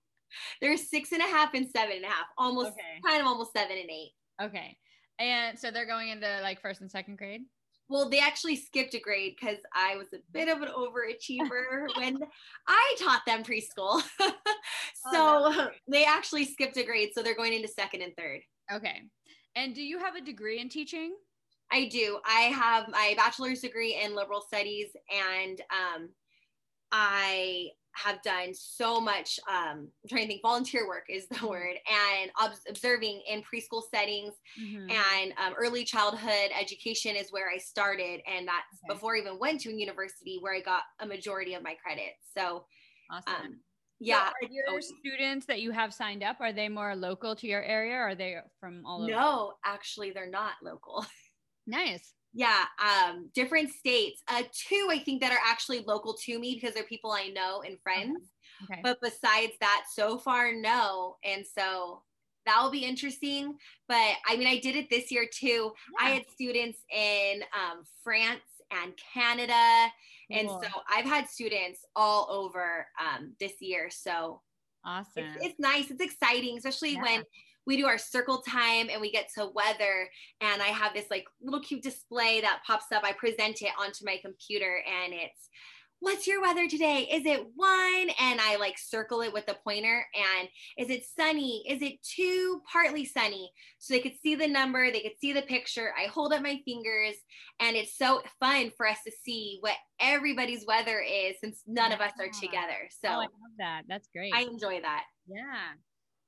they're 0.60 0.76
six 0.76 1.12
and 1.12 1.20
a 1.20 1.26
half 1.26 1.54
and 1.54 1.68
seven 1.68 1.96
and 1.96 2.04
a 2.04 2.08
half 2.08 2.26
almost 2.38 2.68
Okay. 2.68 3.00
kind 3.06 3.20
of 3.20 3.26
almost 3.26 3.52
seven 3.52 3.76
and 3.76 3.90
eight 3.90 4.12
Okay. 4.40 4.76
And 5.18 5.56
so 5.56 5.70
they're 5.70 5.86
going 5.86 6.08
into 6.08 6.26
like 6.42 6.60
first 6.60 6.80
and 6.80 6.90
second 6.90 7.18
grade? 7.18 7.42
well 7.88 8.08
they 8.08 8.18
actually 8.18 8.56
skipped 8.56 8.94
a 8.94 9.00
grade 9.00 9.34
because 9.38 9.58
i 9.74 9.96
was 9.96 10.06
a 10.14 10.18
bit 10.32 10.48
of 10.48 10.62
an 10.62 10.68
overachiever 10.68 11.86
when 11.96 12.16
i 12.66 12.96
taught 12.98 13.22
them 13.26 13.42
preschool 13.42 14.00
so 14.18 14.32
oh, 15.12 15.52
great. 15.54 15.76
they 15.88 16.04
actually 16.04 16.44
skipped 16.44 16.76
a 16.76 16.84
grade 16.84 17.10
so 17.12 17.22
they're 17.22 17.34
going 17.34 17.52
into 17.52 17.68
second 17.68 18.00
and 18.00 18.16
third 18.16 18.40
Okay. 18.72 19.02
And 19.54 19.74
do 19.74 19.82
you 19.82 19.98
have 19.98 20.14
a 20.14 20.20
degree 20.20 20.58
in 20.60 20.68
teaching? 20.68 21.14
I 21.72 21.86
do. 21.88 22.20
I 22.26 22.42
have 22.42 22.88
my 22.90 23.14
bachelor's 23.16 23.60
degree 23.62 23.98
in 24.02 24.14
liberal 24.14 24.42
studies, 24.42 24.88
and 25.10 25.60
um, 25.70 26.10
I 26.92 27.70
have 27.94 28.22
done 28.22 28.54
so 28.54 29.00
much. 29.00 29.38
Um, 29.48 29.88
I'm 30.02 30.08
trying 30.08 30.22
to 30.22 30.28
think. 30.28 30.42
Volunteer 30.42 30.86
work 30.86 31.04
is 31.08 31.26
the 31.28 31.46
word, 31.46 31.76
and 31.90 32.30
ob- 32.42 32.58
observing 32.68 33.22
in 33.28 33.42
preschool 33.42 33.82
settings 33.90 34.34
Mhm. 34.60 34.90
and 34.90 35.32
um, 35.38 35.54
early 35.54 35.84
childhood 35.84 36.50
education 36.58 37.16
is 37.16 37.30
where 37.32 37.48
I 37.50 37.58
started, 37.58 38.20
and 38.26 38.46
that's 38.46 38.66
Okay. 38.84 38.94
before 38.94 39.16
I 39.16 39.20
even 39.20 39.38
went 39.38 39.60
to 39.62 39.70
a 39.70 39.74
university 39.74 40.38
where 40.40 40.54
I 40.54 40.60
got 40.60 40.82
a 41.00 41.06
majority 41.06 41.54
of 41.54 41.62
my 41.62 41.74
credits. 41.74 42.30
So, 42.36 42.66
Awesome. 43.10 43.34
um, 43.34 43.60
yeah. 43.98 44.28
So 44.28 44.46
are 44.46 44.50
your 44.50 44.64
Oh. 44.68 44.80
students 44.80 45.46
that 45.46 45.60
you 45.60 45.70
have 45.70 45.94
signed 45.94 46.22
up, 46.22 46.38
are 46.40 46.52
they 46.52 46.68
more 46.68 46.94
local 46.96 47.34
to 47.36 47.46
your 47.46 47.62
area 47.62 47.94
or 47.94 48.08
are 48.08 48.14
they 48.14 48.40
from 48.60 48.84
all 48.84 49.02
over? 49.02 49.10
No, 49.12 49.54
actually, 49.64 50.10
they're 50.10 50.28
not 50.30 50.54
local. 50.62 51.06
Nice. 51.66 52.12
Yeah, 52.34 52.64
um, 52.80 53.28
different 53.34 53.70
states. 53.70 54.22
Uh, 54.26 54.42
two, 54.52 54.88
I 54.90 54.98
think 54.98 55.20
that 55.20 55.32
are 55.32 55.44
actually 55.46 55.84
local 55.86 56.14
to 56.24 56.38
me 56.38 56.54
because 56.54 56.74
they're 56.74 56.84
people 56.84 57.12
I 57.12 57.28
know 57.28 57.62
and 57.66 57.78
friends. 57.82 58.30
Okay. 58.64 58.80
But 58.82 58.98
besides 59.02 59.52
that, 59.60 59.84
so 59.92 60.18
far, 60.18 60.54
no. 60.54 61.16
And 61.24 61.44
so 61.46 62.02
that 62.46 62.62
will 62.62 62.70
be 62.70 62.84
interesting. 62.84 63.56
But 63.86 64.14
I 64.26 64.36
mean, 64.36 64.46
I 64.46 64.58
did 64.58 64.76
it 64.76 64.88
this 64.88 65.10
year 65.10 65.26
too. 65.30 65.72
I 66.00 66.10
had 66.10 66.24
students 66.32 66.78
in 66.90 67.42
um, 67.52 67.84
France 68.02 68.40
and 68.70 68.92
Canada. 69.12 69.92
And 70.30 70.48
so 70.48 70.68
I've 70.88 71.04
had 71.04 71.28
students 71.28 71.84
all 71.94 72.26
over 72.30 72.86
um, 72.98 73.34
this 73.38 73.60
year. 73.60 73.90
So 73.90 74.40
awesome. 74.84 75.24
it's, 75.24 75.44
it's 75.44 75.60
nice. 75.60 75.90
It's 75.90 76.00
exciting, 76.00 76.56
especially 76.56 76.94
Yeah. 76.94 77.02
when 77.02 77.22
we 77.66 77.76
do 77.76 77.86
our 77.86 77.98
circle 77.98 78.42
time 78.42 78.88
and 78.90 79.00
we 79.00 79.12
get 79.12 79.28
to 79.34 79.50
weather. 79.54 80.08
And 80.40 80.62
I 80.62 80.66
have 80.66 80.94
this 80.94 81.06
like 81.10 81.24
little 81.40 81.60
cute 81.60 81.82
display 81.82 82.40
that 82.40 82.62
pops 82.66 82.86
up. 82.92 83.04
I 83.04 83.12
present 83.12 83.62
it 83.62 83.72
onto 83.78 84.04
my 84.04 84.18
computer 84.22 84.82
and 84.86 85.12
it's 85.12 85.48
what's 86.02 86.26
your 86.26 86.42
weather 86.42 86.68
today? 86.68 87.08
Is 87.12 87.24
it 87.24 87.46
one? 87.54 88.10
And 88.20 88.40
I 88.40 88.56
like 88.58 88.76
circle 88.76 89.20
it 89.22 89.32
with 89.32 89.46
the 89.46 89.56
pointer. 89.62 90.04
And 90.14 90.48
is 90.76 90.90
it 90.90 91.04
sunny? 91.16 91.62
Is 91.68 91.80
it 91.80 92.02
two? 92.02 92.60
Partly 92.70 93.04
sunny. 93.04 93.52
So 93.78 93.94
they 93.94 94.00
could 94.00 94.16
see 94.20 94.34
the 94.34 94.48
number, 94.48 94.90
they 94.90 95.00
could 95.00 95.18
see 95.20 95.32
the 95.32 95.42
picture. 95.42 95.92
I 95.96 96.08
hold 96.08 96.32
up 96.32 96.42
my 96.42 96.60
fingers, 96.64 97.14
and 97.60 97.76
it's 97.76 97.96
so 97.96 98.22
fun 98.40 98.72
for 98.76 98.86
us 98.88 98.98
to 99.06 99.12
see 99.24 99.58
what 99.60 99.76
everybody's 100.00 100.66
weather 100.66 101.00
is 101.00 101.36
since 101.40 101.62
none 101.68 101.90
yeah. 101.90 101.96
of 101.96 102.00
us 102.00 102.12
are 102.18 102.28
together. 102.40 102.88
So 102.90 103.08
oh, 103.08 103.12
I 103.12 103.16
love 103.18 103.56
that. 103.58 103.82
That's 103.88 104.08
great. 104.12 104.34
I 104.34 104.42
enjoy 104.42 104.80
that. 104.80 105.04
Yeah. 105.28 105.74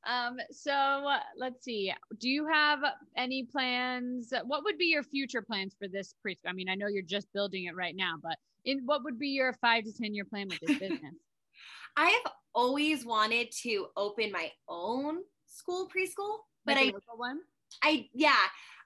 Um, 0.07 0.37
so 0.51 1.11
let's 1.37 1.65
see. 1.65 1.93
Do 2.19 2.29
you 2.29 2.47
have 2.47 2.81
any 3.17 3.45
plans? 3.45 4.33
What 4.45 4.65
would 4.65 4.79
be 4.79 4.87
your 4.87 5.03
future 5.03 5.43
plans 5.43 5.75
for 5.79 5.89
this 5.89 6.15
preschool? 6.25 6.49
I 6.49 6.53
mean, 6.53 6.69
I 6.69 6.75
know 6.75 6.87
you're 6.87 7.03
just 7.03 7.33
building 7.33 7.65
it 7.65 7.75
right 7.75 7.97
now, 7.97 8.15
but 8.23 8.37
in 8.65 8.83
what 8.85 9.05
would 9.05 9.19
be 9.19 9.29
your 9.29 9.53
five 9.55 9.85
to 9.85 9.93
10 9.93 10.15
year 10.15 10.25
plan 10.25 10.49
with 10.49 10.61
this 10.61 10.79
business? 10.79 11.15
I 11.97 12.11
have 12.11 12.33
always 12.55 13.05
wanted 13.05 13.53
to 13.63 13.87
open 13.97 14.33
my 14.33 14.51
own 14.69 15.19
school 15.47 15.89
preschool, 15.89 16.39
but 16.65 16.77
like 16.77 16.95
I, 16.95 17.17
one? 17.17 17.41
I, 17.83 18.09
yeah, 18.13 18.35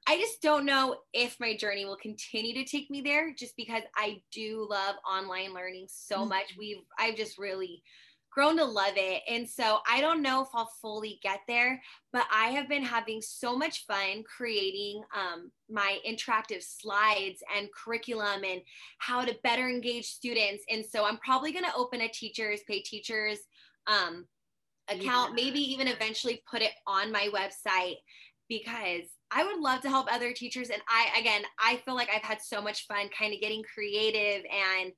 I 0.07 0.19
just 0.19 0.41
don't 0.43 0.65
know 0.65 0.97
if 1.13 1.37
my 1.41 1.57
journey 1.57 1.85
will 1.85 1.97
continue 1.97 2.55
to 2.55 2.65
take 2.65 2.91
me 2.91 3.01
there 3.01 3.35
just 3.35 3.57
because 3.57 3.83
I 3.97 4.23
do 4.33 4.67
love 4.69 4.97
online 5.11 5.55
learning 5.55 5.87
so 5.89 6.21
mm-hmm. 6.21 6.31
much. 6.31 6.55
We've, 6.59 6.79
I've 6.99 7.17
just 7.17 7.39
really 7.39 7.83
grown 8.39 8.57
to 8.57 8.65
love 8.65 8.93
it. 8.95 9.23
And 9.29 9.49
so 9.49 9.81
I 9.91 10.01
don't 10.01 10.23
know 10.23 10.43
if 10.43 10.49
I'll 10.55 10.71
fully 10.81 11.19
get 11.25 11.41
there, 11.49 11.83
but 12.13 12.25
I 12.33 12.51
have 12.51 12.69
been 12.69 12.85
having 12.85 13.21
so 13.21 13.59
much 13.59 13.85
fun 13.85 14.23
creating 14.23 15.03
um, 15.13 15.51
my 15.69 15.99
interactive 16.09 16.63
slides 16.63 17.43
and 17.57 17.69
curriculum 17.73 18.45
and 18.45 18.61
how 18.99 19.25
to 19.25 19.37
better 19.43 19.69
engage 19.69 20.07
students. 20.07 20.63
And 20.71 20.87
so 20.87 21.05
I'm 21.05 21.17
probably 21.17 21.51
going 21.51 21.65
to 21.65 21.75
open 21.75 22.01
a 22.01 22.09
teachers, 22.09 22.61
pay 22.69 22.81
teachers 22.81 23.41
um, 23.89 24.25
account, 24.89 25.31
yeah. 25.37 25.45
maybe 25.45 25.59
even 25.59 25.89
eventually 25.89 26.41
put 26.49 26.63
it 26.63 26.75
on 26.87 27.11
my 27.11 27.31
website 27.35 27.97
because 28.49 29.09
I 29.33 29.43
would 29.43 29.59
love 29.59 29.81
to 29.81 29.91
help 29.91 30.07
other 30.13 30.33
teachers. 30.33 30.71
And 30.71 30.81
I, 30.89 31.19
again, 31.19 31.43
I 31.59 31.83
feel 31.85 31.97
like 31.97 32.09
I've 32.15 32.23
had 32.23 32.41
so 32.41 32.63
much 32.63 32.87
fun 32.87 33.11
kind 33.19 33.35
of 33.35 33.41
getting 33.41 33.65
creative 33.75 34.45
and 34.45 34.93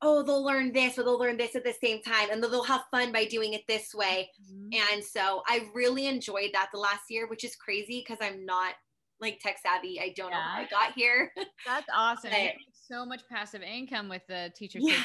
oh, 0.00 0.22
they'll 0.22 0.44
learn 0.44 0.72
this 0.72 0.98
or 0.98 1.02
they'll 1.02 1.18
learn 1.18 1.36
this 1.36 1.56
at 1.56 1.64
the 1.64 1.74
same 1.82 2.02
time 2.02 2.30
and 2.30 2.42
they'll 2.42 2.62
have 2.62 2.84
fun 2.90 3.12
by 3.12 3.24
doing 3.24 3.54
it 3.54 3.62
this 3.66 3.94
way. 3.94 4.30
Mm-hmm. 4.52 4.94
And 4.94 5.04
so 5.04 5.42
I 5.46 5.68
really 5.74 6.06
enjoyed 6.06 6.50
that 6.52 6.68
the 6.72 6.78
last 6.78 7.10
year, 7.10 7.26
which 7.28 7.44
is 7.44 7.56
crazy 7.56 8.04
because 8.06 8.18
I'm 8.20 8.46
not 8.46 8.74
like 9.20 9.40
tech 9.40 9.58
savvy. 9.60 10.00
I 10.00 10.12
don't 10.16 10.30
yeah. 10.30 10.36
know 10.36 10.42
how 10.42 10.60
I 10.60 10.66
got 10.66 10.92
here. 10.94 11.32
That's 11.66 11.86
awesome. 11.94 12.30
But, 12.30 12.52
so 12.88 13.04
much 13.04 13.20
passive 13.30 13.62
income 13.62 14.08
with 14.08 14.22
the 14.28 14.50
teachers. 14.56 14.82
Yeah. 14.86 15.02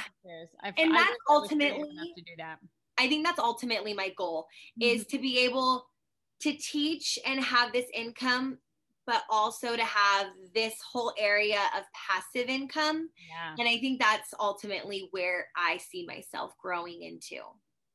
I've, 0.62 0.74
and 0.78 0.96
that's 0.96 1.18
ultimately 1.30 1.90
to 2.16 2.22
do 2.22 2.32
that. 2.38 2.60
I 2.98 3.10
think 3.10 3.26
that's 3.26 3.40
ultimately 3.40 3.94
my 3.94 4.14
goal 4.18 4.48
mm-hmm. 4.82 4.96
is 4.96 5.06
to 5.08 5.20
be 5.20 5.40
able 5.40 5.86
to 6.42 6.54
teach 6.54 7.20
and 7.26 7.44
have 7.44 7.74
this 7.74 7.86
income 7.94 8.60
but 9.06 9.24
also 9.30 9.76
to 9.76 9.84
have 9.84 10.28
this 10.54 10.76
whole 10.92 11.14
area 11.18 11.60
of 11.78 11.84
passive 11.94 12.50
income. 12.50 13.10
Yeah. 13.30 13.56
And 13.60 13.68
I 13.68 13.80
think 13.80 14.00
that's 14.00 14.34
ultimately 14.40 15.08
where 15.12 15.48
I 15.56 15.78
see 15.78 16.06
myself 16.06 16.54
growing 16.62 17.04
into. 17.04 17.42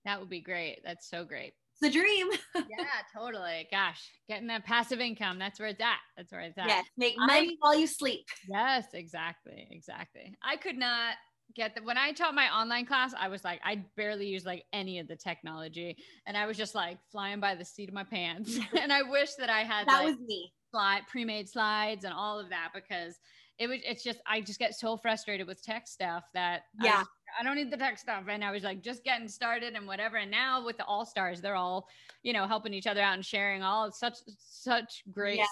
That 0.05 0.21
would 0.21 0.31
be 0.31 0.41
great. 0.41 0.81
That's 0.85 1.09
so 1.09 1.25
great. 1.25 1.55
It's 1.73 1.81
the 1.81 1.91
dream. 1.91 2.29
yeah, 2.55 2.87
totally. 3.17 3.69
Gosh, 3.71 4.11
getting 4.29 4.49
that 4.49 4.65
passive 4.65 5.01
income. 5.01 5.39
That's 5.39 5.59
where 5.59 5.69
it's 5.69 5.81
at. 5.81 5.99
That's 6.17 6.33
where 6.33 6.41
it's 6.43 6.59
at. 6.59 6.67
Yes, 6.67 6.85
make 6.97 7.15
money 7.19 7.51
I, 7.51 7.57
while 7.61 7.79
you 7.79 7.87
sleep. 7.87 8.27
Yes, 8.49 8.87
exactly. 8.95 9.69
Exactly. 9.71 10.35
I 10.43 10.57
could 10.57 10.77
not 10.77 11.15
get 11.55 11.75
that 11.75 11.85
when 11.85 11.97
I 11.97 12.13
taught 12.13 12.35
my 12.35 12.55
online 12.55 12.85
class, 12.85 13.15
I 13.19 13.29
was 13.29 13.45
like, 13.45 13.61
I 13.65 13.85
barely 13.97 14.27
use 14.27 14.45
like 14.45 14.65
any 14.73 14.99
of 14.99 15.09
the 15.09 15.17
technology. 15.17 15.97
And 16.27 16.37
I 16.37 16.47
was 16.47 16.57
just 16.57 16.75
like 16.75 16.99
flying 17.11 17.41
by 17.41 17.55
the 17.55 17.65
seat 17.65 17.89
of 17.89 17.95
my 17.95 18.05
pants. 18.05 18.59
and 18.81 18.93
I 18.93 19.03
wish 19.03 19.35
that 19.39 19.49
I 19.49 19.63
had 19.63 19.89
that 19.89 20.05
like, 20.05 20.07
was 20.07 20.19
me 20.19 20.53
slide 20.71 21.03
pre-made 21.09 21.49
slides 21.49 22.05
and 22.05 22.13
all 22.13 22.39
of 22.39 22.49
that 22.51 22.71
because 22.75 23.19
it 23.59 23.67
was 23.69 23.81
it's 23.85 24.03
just 24.03 24.21
I 24.27 24.41
just 24.41 24.59
get 24.59 24.75
so 24.75 24.97
frustrated 24.97 25.47
with 25.47 25.63
tech 25.63 25.89
stuff 25.89 26.25
that 26.35 26.63
yeah. 26.83 27.03
I, 27.39 27.41
I, 27.41 27.43
don't 27.43 27.57
need 27.57 27.73
the 27.73 27.77
tech 27.77 27.99
stuff. 27.99 28.25
And 28.29 28.45
I 28.45 28.53
was 28.53 28.63
like 28.63 28.83
just 28.83 29.05
getting 29.05 29.29
started 29.29 29.75
and 29.75 29.87
whatever. 29.87 30.17
And 30.17 30.31
now 30.31 30.65
with 30.65 30.77
the 30.77 30.85
all 30.85 31.05
stars 31.05 31.41
they're 31.41 31.57
all 31.57 31.89
you 32.23 32.33
know 32.33 32.47
helping 32.47 32.73
each 32.73 32.87
other 32.87 33.01
out 33.01 33.15
and 33.15 33.25
sharing 33.25 33.63
all 33.63 33.91
such 33.91 34.19
such 34.39 35.03
great 35.11 35.39
yes. 35.39 35.49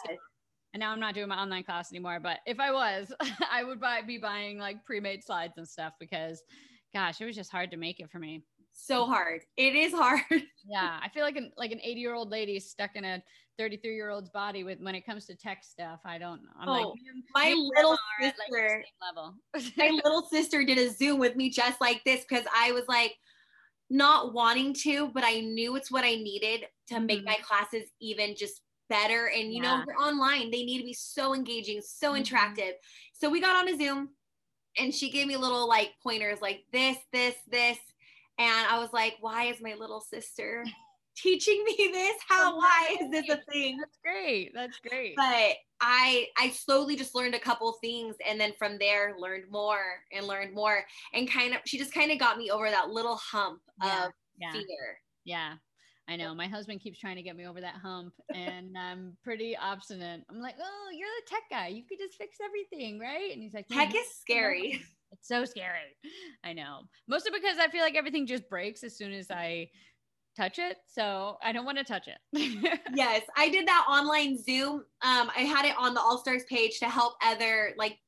and 0.72 0.80
now 0.80 0.92
I'm 0.92 1.00
not 1.00 1.14
doing 1.14 1.28
my 1.28 1.36
online 1.36 1.64
class 1.64 1.92
anymore. 1.92 2.20
But 2.20 2.38
if 2.46 2.60
I 2.60 2.70
was 2.70 3.12
I 3.50 3.64
would 3.64 3.80
buy 3.80 4.02
be 4.02 4.18
buying 4.18 4.58
like 4.58 4.84
pre-made 4.84 5.24
slides 5.24 5.54
and 5.56 5.68
stuff 5.68 5.94
because 5.98 6.42
gosh 6.94 7.20
it 7.20 7.26
was 7.26 7.36
just 7.36 7.50
hard 7.50 7.70
to 7.72 7.76
make 7.76 7.98
it 7.98 8.10
for 8.10 8.20
me 8.20 8.42
so 8.78 9.06
hard 9.06 9.40
it 9.56 9.74
is 9.74 9.92
hard 9.92 10.20
yeah 10.68 10.98
I 11.02 11.08
feel 11.08 11.22
like 11.22 11.36
an 11.36 11.50
like 11.56 11.72
an 11.72 11.80
80 11.82 12.00
year 12.00 12.14
old 12.14 12.30
lady 12.30 12.60
stuck 12.60 12.94
in 12.94 13.04
a 13.04 13.22
33 13.58 13.94
year 13.94 14.10
old's 14.10 14.30
body 14.30 14.64
with 14.64 14.80
when 14.80 14.94
it 14.94 15.06
comes 15.06 15.26
to 15.26 15.34
tech 15.34 15.64
stuff. 15.64 16.00
I 16.04 16.18
don't 16.18 16.42
know. 16.42 16.50
I'm 16.60 16.68
oh, 16.68 16.72
like, 16.72 16.86
my 17.34 17.54
little 17.76 17.96
sister, 18.20 18.84
like 19.54 19.72
my 19.76 19.90
little 20.04 20.22
sister 20.22 20.64
did 20.64 20.78
a 20.78 20.90
Zoom 20.90 21.18
with 21.18 21.36
me 21.36 21.50
just 21.50 21.80
like 21.80 22.02
this 22.04 22.24
because 22.28 22.44
I 22.54 22.72
was 22.72 22.84
like 22.88 23.14
not 23.88 24.32
wanting 24.32 24.74
to, 24.74 25.10
but 25.14 25.24
I 25.24 25.40
knew 25.40 25.76
it's 25.76 25.90
what 25.90 26.04
I 26.04 26.16
needed 26.16 26.66
to 26.88 27.00
make 27.00 27.18
mm-hmm. 27.18 27.26
my 27.26 27.36
classes 27.42 27.88
even 28.00 28.34
just 28.36 28.62
better. 28.88 29.26
And 29.28 29.52
you 29.52 29.62
yeah. 29.62 29.78
know, 29.78 29.84
we're 29.86 29.94
online, 29.94 30.50
they 30.50 30.64
need 30.64 30.78
to 30.78 30.84
be 30.84 30.94
so 30.94 31.34
engaging, 31.34 31.80
so 31.80 32.12
mm-hmm. 32.12 32.22
interactive. 32.22 32.72
So 33.12 33.30
we 33.30 33.40
got 33.40 33.56
on 33.56 33.72
a 33.72 33.76
Zoom 33.76 34.10
and 34.78 34.94
she 34.94 35.10
gave 35.10 35.26
me 35.26 35.36
little 35.36 35.68
like 35.68 35.92
pointers 36.02 36.40
like 36.40 36.64
this, 36.72 36.98
this, 37.12 37.34
this. 37.50 37.78
And 38.38 38.66
I 38.68 38.78
was 38.78 38.92
like, 38.92 39.16
why 39.20 39.44
is 39.44 39.60
my 39.60 39.74
little 39.74 40.00
sister 40.00 40.64
teaching 41.16 41.64
me 41.64 41.90
this 41.92 42.16
how 42.28 42.56
why 42.58 42.94
is 43.00 43.10
this 43.10 43.28
a 43.30 43.40
thing 43.50 43.78
that's 43.78 43.98
great 44.04 44.52
that's 44.54 44.78
great 44.86 45.16
but 45.16 45.54
i 45.80 46.26
i 46.38 46.50
slowly 46.50 46.94
just 46.94 47.14
learned 47.14 47.34
a 47.34 47.38
couple 47.38 47.72
things 47.80 48.14
and 48.28 48.38
then 48.38 48.52
from 48.58 48.76
there 48.78 49.14
learned 49.18 49.44
more 49.50 49.80
and 50.12 50.26
learned 50.26 50.54
more 50.54 50.84
and 51.14 51.30
kind 51.30 51.54
of 51.54 51.60
she 51.64 51.78
just 51.78 51.94
kind 51.94 52.12
of 52.12 52.18
got 52.18 52.36
me 52.36 52.50
over 52.50 52.68
that 52.68 52.90
little 52.90 53.16
hump 53.16 53.60
yeah, 53.82 54.04
of 54.04 54.12
yeah. 54.38 54.52
fear 54.52 55.00
yeah 55.24 55.52
I 56.08 56.14
know 56.14 56.34
my 56.36 56.46
husband 56.46 56.80
keeps 56.80 57.00
trying 57.00 57.16
to 57.16 57.22
get 57.22 57.34
me 57.34 57.48
over 57.48 57.60
that 57.60 57.74
hump 57.82 58.12
and 58.32 58.78
I'm 58.78 59.16
pretty 59.24 59.56
obstinate. 59.56 60.22
I'm 60.30 60.40
like, 60.40 60.54
oh, 60.62 60.88
you're 60.92 61.08
the 61.08 61.28
tech 61.28 61.42
guy. 61.50 61.66
You 61.66 61.82
could 61.82 61.98
just 61.98 62.16
fix 62.16 62.36
everything, 62.44 63.00
right? 63.00 63.32
And 63.32 63.42
he's 63.42 63.52
like, 63.52 63.66
tech 63.66 63.92
is 63.92 64.08
scary. 64.20 64.84
It's 65.12 65.28
so 65.28 65.44
scary. 65.44 65.96
I 66.44 66.52
know. 66.52 66.80
Mostly 67.08 67.30
because 67.32 67.58
I 67.58 67.68
feel 67.68 67.82
like 67.82 67.94
everything 67.94 68.26
just 68.26 68.48
breaks 68.48 68.82
as 68.82 68.96
soon 68.96 69.12
as 69.12 69.30
I 69.30 69.68
touch 70.36 70.58
it. 70.58 70.76
So 70.86 71.38
I 71.42 71.52
don't 71.52 71.64
want 71.64 71.78
to 71.78 71.84
touch 71.84 72.08
it. 72.08 72.80
yes, 72.94 73.22
I 73.36 73.48
did 73.48 73.66
that 73.66 73.86
online 73.88 74.42
Zoom. 74.42 74.84
Um, 75.02 75.30
I 75.36 75.40
had 75.40 75.64
it 75.64 75.74
on 75.78 75.94
the 75.94 76.00
All 76.00 76.18
Stars 76.18 76.44
page 76.48 76.78
to 76.80 76.86
help 76.86 77.14
other 77.24 77.72
like 77.76 77.98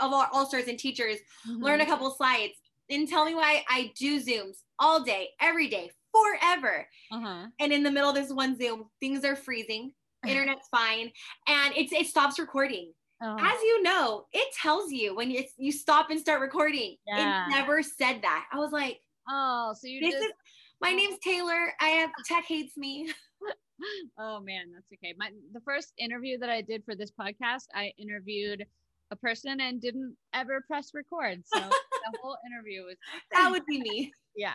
of 0.00 0.12
our 0.12 0.28
All 0.32 0.46
Stars 0.46 0.68
and 0.68 0.78
teachers 0.78 1.18
mm-hmm. 1.48 1.62
learn 1.62 1.80
a 1.80 1.86
couple 1.86 2.10
slides. 2.10 2.54
And 2.90 3.08
tell 3.08 3.24
me 3.24 3.34
why 3.34 3.64
I 3.70 3.92
do 3.98 4.20
Zooms 4.20 4.58
all 4.78 5.02
day, 5.02 5.28
every 5.40 5.68
day, 5.68 5.90
forever. 6.12 6.86
Uh-huh. 7.10 7.46
And 7.58 7.72
in 7.72 7.82
the 7.82 7.90
middle 7.90 8.10
of 8.10 8.16
this 8.16 8.32
one 8.32 8.58
Zoom, 8.58 8.90
things 9.00 9.24
are 9.24 9.36
freezing, 9.36 9.92
internet's 10.26 10.68
fine, 10.70 11.10
and 11.46 11.74
it's 11.76 11.92
it 11.92 12.06
stops 12.06 12.38
recording. 12.38 12.92
Oh. 13.22 13.36
As 13.38 13.60
you 13.62 13.82
know, 13.82 14.24
it 14.32 14.52
tells 14.60 14.90
you 14.90 15.14
when 15.14 15.30
it's 15.30 15.52
you 15.56 15.70
stop 15.70 16.10
and 16.10 16.18
start 16.18 16.40
recording. 16.40 16.96
Yeah. 17.06 17.46
It 17.46 17.50
never 17.50 17.82
said 17.82 18.20
that. 18.22 18.46
I 18.52 18.58
was 18.58 18.72
like, 18.72 19.00
oh, 19.28 19.74
so 19.78 19.86
you 19.86 20.00
this 20.00 20.14
just- 20.14 20.24
is 20.24 20.32
my 20.80 20.92
name's 20.92 21.18
Taylor. 21.20 21.72
I 21.80 21.88
have 21.88 22.10
tech 22.26 22.44
hates 22.44 22.76
me. 22.76 23.12
oh 24.18 24.40
man, 24.40 24.72
that's 24.74 24.92
okay. 24.92 25.14
My 25.16 25.30
the 25.52 25.60
first 25.60 25.92
interview 25.98 26.38
that 26.38 26.50
I 26.50 26.60
did 26.62 26.84
for 26.84 26.96
this 26.96 27.12
podcast, 27.12 27.66
I 27.74 27.92
interviewed 27.96 28.66
a 29.12 29.16
person 29.16 29.60
and 29.60 29.80
didn't 29.80 30.16
ever 30.34 30.64
press 30.66 30.90
record. 30.92 31.44
So 31.46 31.60
the 31.60 32.18
whole 32.20 32.36
interview 32.44 32.82
was 32.84 32.96
that 33.30 33.50
would 33.50 33.66
be 33.66 33.80
me. 33.80 34.12
Yeah. 34.34 34.54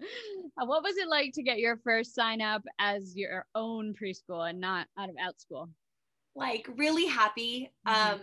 Uh, 0.00 0.64
what 0.64 0.82
was 0.82 0.96
it 0.96 1.06
like 1.06 1.34
to 1.34 1.42
get 1.42 1.58
your 1.58 1.76
first 1.84 2.14
sign 2.14 2.40
up 2.40 2.62
as 2.78 3.14
your 3.14 3.44
own 3.54 3.94
preschool 3.94 4.48
and 4.48 4.58
not 4.58 4.86
out 4.98 5.10
of 5.10 5.16
Outschool? 5.16 5.68
Like 6.38 6.68
really 6.76 7.06
happy. 7.06 7.72
Mm-hmm. 7.86 8.14
Um, 8.14 8.20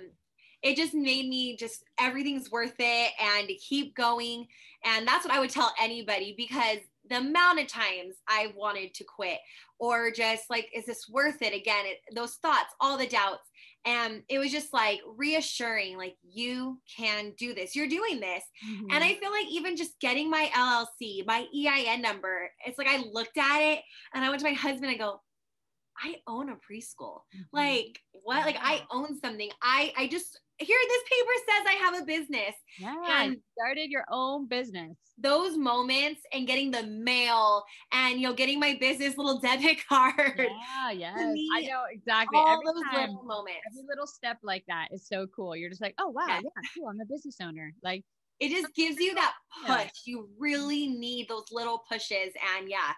it 0.61 0.75
just 0.75 0.95
made 0.95 1.29
me 1.29 1.55
just 1.57 1.83
everything's 1.99 2.49
worth 2.49 2.73
it 2.79 3.11
and 3.21 3.47
keep 3.59 3.95
going. 3.95 4.47
And 4.83 5.07
that's 5.07 5.25
what 5.25 5.33
I 5.33 5.39
would 5.39 5.51
tell 5.51 5.71
anybody 5.79 6.33
because 6.35 6.79
the 7.09 7.17
amount 7.17 7.59
of 7.59 7.67
times 7.67 8.15
I 8.27 8.51
wanted 8.55 8.93
to 8.95 9.03
quit 9.03 9.37
or 9.79 10.11
just 10.11 10.49
like, 10.49 10.69
is 10.73 10.85
this 10.85 11.07
worth 11.09 11.41
it? 11.41 11.53
Again, 11.53 11.85
it, 11.85 11.97
those 12.15 12.35
thoughts, 12.35 12.73
all 12.79 12.97
the 12.97 13.07
doubts. 13.07 13.47
And 13.85 14.23
it 14.29 14.39
was 14.39 14.51
just 14.51 14.73
like 14.73 14.99
reassuring, 15.15 15.97
like, 15.97 16.15
you 16.23 16.79
can 16.97 17.33
do 17.37 17.53
this, 17.53 17.75
you're 17.75 17.87
doing 17.87 18.19
this. 18.19 18.43
Mm-hmm. 18.67 18.87
And 18.89 19.03
I 19.03 19.13
feel 19.15 19.29
like 19.29 19.47
even 19.47 19.77
just 19.77 19.99
getting 19.99 20.31
my 20.31 20.49
LLC, 20.55 21.23
my 21.27 21.45
EIN 21.55 22.01
number, 22.01 22.49
it's 22.65 22.79
like 22.79 22.87
I 22.87 23.03
looked 23.11 23.37
at 23.37 23.59
it 23.59 23.81
and 24.15 24.25
I 24.25 24.29
went 24.29 24.41
to 24.41 24.47
my 24.47 24.53
husband 24.53 24.89
and 24.89 24.99
go, 24.99 25.21
I 26.03 26.15
own 26.27 26.49
a 26.49 26.55
preschool. 26.55 27.21
Mm-hmm. 27.35 27.41
Like 27.53 27.99
what? 28.11 28.45
Like 28.45 28.57
I 28.59 28.83
own 28.91 29.19
something. 29.19 29.49
I 29.61 29.93
I 29.97 30.07
just 30.07 30.39
here, 30.57 30.77
this 30.87 31.03
paper 31.11 31.31
says 31.37 31.65
I 31.67 31.73
have 31.83 32.01
a 32.01 32.05
business. 32.05 32.55
Yeah. 32.79 33.23
And 33.23 33.37
started 33.57 33.89
your 33.89 34.05
own 34.09 34.47
business. 34.47 34.95
Those 35.17 35.57
moments 35.57 36.21
and 36.33 36.47
getting 36.47 36.71
the 36.71 36.83
mail 36.83 37.63
and 37.91 38.19
you 38.19 38.27
know 38.27 38.33
getting 38.33 38.59
my 38.59 38.77
business 38.79 39.17
little 39.17 39.39
debit 39.41 39.77
card. 39.87 40.37
Yeah, 40.37 40.91
yes. 40.91 41.17
Me, 41.17 41.49
I 41.55 41.61
know 41.61 41.83
exactly. 41.91 42.37
All 42.37 42.53
every 42.53 42.65
those 42.65 42.83
time, 42.91 43.09
little 43.09 43.23
moments. 43.23 43.59
Every 43.71 43.85
little 43.87 44.07
step 44.07 44.37
like 44.43 44.63
that 44.67 44.89
is 44.91 45.07
so 45.07 45.27
cool. 45.35 45.55
You're 45.55 45.69
just 45.69 45.81
like, 45.81 45.95
oh 45.99 46.09
wow, 46.09 46.25
yeah, 46.27 46.41
yeah 46.43 46.69
cool. 46.77 46.89
I'm 46.89 46.99
a 46.99 47.05
business 47.05 47.37
owner. 47.41 47.73
Like 47.83 48.03
it 48.39 48.49
just 48.49 48.73
gives 48.75 48.97
you 48.99 49.15
that 49.15 49.33
push. 49.65 49.91
You 50.05 50.27
really 50.37 50.87
need 50.87 51.29
those 51.29 51.45
little 51.51 51.83
pushes. 51.89 52.33
And 52.57 52.69
yeah, 52.69 52.91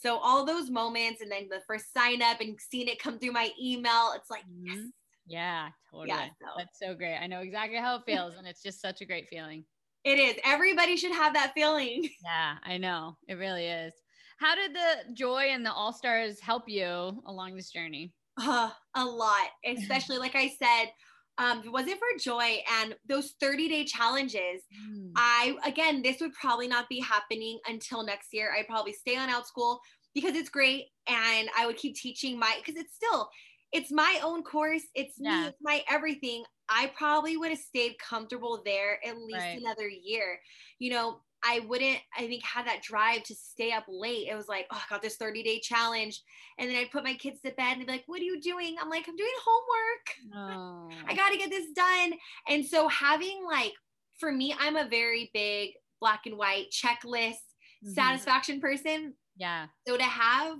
so 0.00 0.16
all 0.16 0.46
those 0.46 0.70
moments 0.70 1.20
and 1.20 1.30
then 1.30 1.48
the 1.50 1.60
first 1.66 1.92
sign 1.92 2.22
up 2.22 2.40
and 2.40 2.58
seeing 2.58 2.88
it 2.88 2.98
come 2.98 3.18
through 3.18 3.32
my 3.32 3.50
email, 3.60 4.12
it's 4.16 4.30
like, 4.30 4.44
mm-hmm. 4.44 4.66
yes. 4.66 4.78
Yeah, 5.26 5.68
totally. 5.90 6.08
Yeah, 6.08 6.26
so. 6.40 6.46
That's 6.56 6.78
so 6.78 6.94
great. 6.94 7.18
I 7.18 7.26
know 7.26 7.40
exactly 7.40 7.78
how 7.78 7.96
it 7.96 8.02
feels. 8.06 8.34
and 8.36 8.46
it's 8.46 8.62
just 8.62 8.80
such 8.80 9.00
a 9.00 9.04
great 9.04 9.28
feeling. 9.28 9.64
It 10.02 10.18
is. 10.18 10.36
Everybody 10.44 10.96
should 10.96 11.12
have 11.12 11.34
that 11.34 11.52
feeling. 11.54 12.08
Yeah, 12.24 12.54
I 12.64 12.78
know. 12.78 13.16
It 13.28 13.34
really 13.34 13.66
is. 13.66 13.92
How 14.38 14.54
did 14.54 14.74
the 14.74 15.12
joy 15.12 15.48
and 15.50 15.64
the 15.64 15.72
all 15.72 15.92
stars 15.92 16.40
help 16.40 16.64
you 16.66 17.22
along 17.26 17.54
this 17.54 17.70
journey? 17.70 18.14
Uh, 18.40 18.70
a 18.94 19.04
lot, 19.04 19.48
especially 19.66 20.16
like 20.16 20.34
I 20.34 20.48
said, 20.58 20.92
um, 21.38 21.62
it 21.64 21.72
wasn't 21.72 21.98
for 21.98 22.18
joy 22.18 22.58
and 22.80 22.94
those 23.08 23.34
30 23.40 23.68
day 23.68 23.84
challenges, 23.84 24.62
mm. 24.90 25.10
I, 25.16 25.56
again, 25.64 26.02
this 26.02 26.20
would 26.20 26.34
probably 26.34 26.68
not 26.68 26.88
be 26.88 27.00
happening 27.00 27.58
until 27.66 28.04
next 28.04 28.28
year. 28.32 28.52
I'd 28.56 28.66
probably 28.68 28.92
stay 28.92 29.16
on 29.16 29.28
Outschool 29.28 29.78
because 30.14 30.34
it's 30.34 30.50
great. 30.50 30.86
And 31.08 31.48
I 31.56 31.66
would 31.66 31.76
keep 31.76 31.96
teaching 31.96 32.38
my, 32.38 32.54
because 32.58 32.80
it's 32.80 32.94
still, 32.94 33.30
it's 33.72 33.90
my 33.90 34.20
own 34.22 34.42
course. 34.42 34.82
It's 34.94 35.14
yeah. 35.18 35.42
me, 35.42 35.46
it's 35.48 35.58
my 35.62 35.82
everything. 35.90 36.44
I 36.68 36.92
probably 36.96 37.36
would 37.36 37.50
have 37.50 37.58
stayed 37.58 37.96
comfortable 37.98 38.62
there 38.64 38.98
at 39.04 39.16
least 39.16 39.38
right. 39.38 39.58
another 39.60 39.88
year. 39.88 40.40
You 40.78 40.90
know, 40.90 41.20
I 41.44 41.60
wouldn't, 41.60 41.98
I 42.16 42.26
think, 42.26 42.44
have 42.44 42.66
that 42.66 42.82
drive 42.82 43.22
to 43.24 43.34
stay 43.34 43.72
up 43.72 43.84
late. 43.88 44.28
It 44.30 44.36
was 44.36 44.48
like, 44.48 44.66
oh, 44.70 44.76
I 44.76 44.90
got 44.90 45.02
this 45.02 45.16
30 45.16 45.42
day 45.42 45.60
challenge. 45.60 46.22
And 46.58 46.68
then 46.68 46.76
I'd 46.76 46.90
put 46.90 47.04
my 47.04 47.14
kids 47.14 47.40
to 47.40 47.52
bed 47.52 47.72
and 47.72 47.80
they'd 47.80 47.86
be 47.86 47.92
like, 47.92 48.04
what 48.06 48.20
are 48.20 48.24
you 48.24 48.40
doing? 48.40 48.76
I'm 48.80 48.90
like, 48.90 49.06
I'm 49.08 49.16
doing 49.16 49.30
homework. 49.44 50.36
Oh. 50.36 50.90
I 51.08 51.14
got 51.14 51.30
to 51.30 51.38
get 51.38 51.50
this 51.50 51.70
done. 51.74 52.12
And 52.48 52.64
so 52.64 52.88
having 52.88 53.42
like, 53.50 53.72
for 54.18 54.30
me, 54.30 54.54
I'm 54.58 54.76
a 54.76 54.88
very 54.88 55.30
big 55.32 55.70
black 56.00 56.22
and 56.26 56.36
white 56.36 56.66
checklist 56.70 57.40
mm-hmm. 57.84 57.92
satisfaction 57.92 58.60
person. 58.60 59.14
Yeah. 59.36 59.66
So 59.86 59.96
to 59.96 60.02
have 60.02 60.58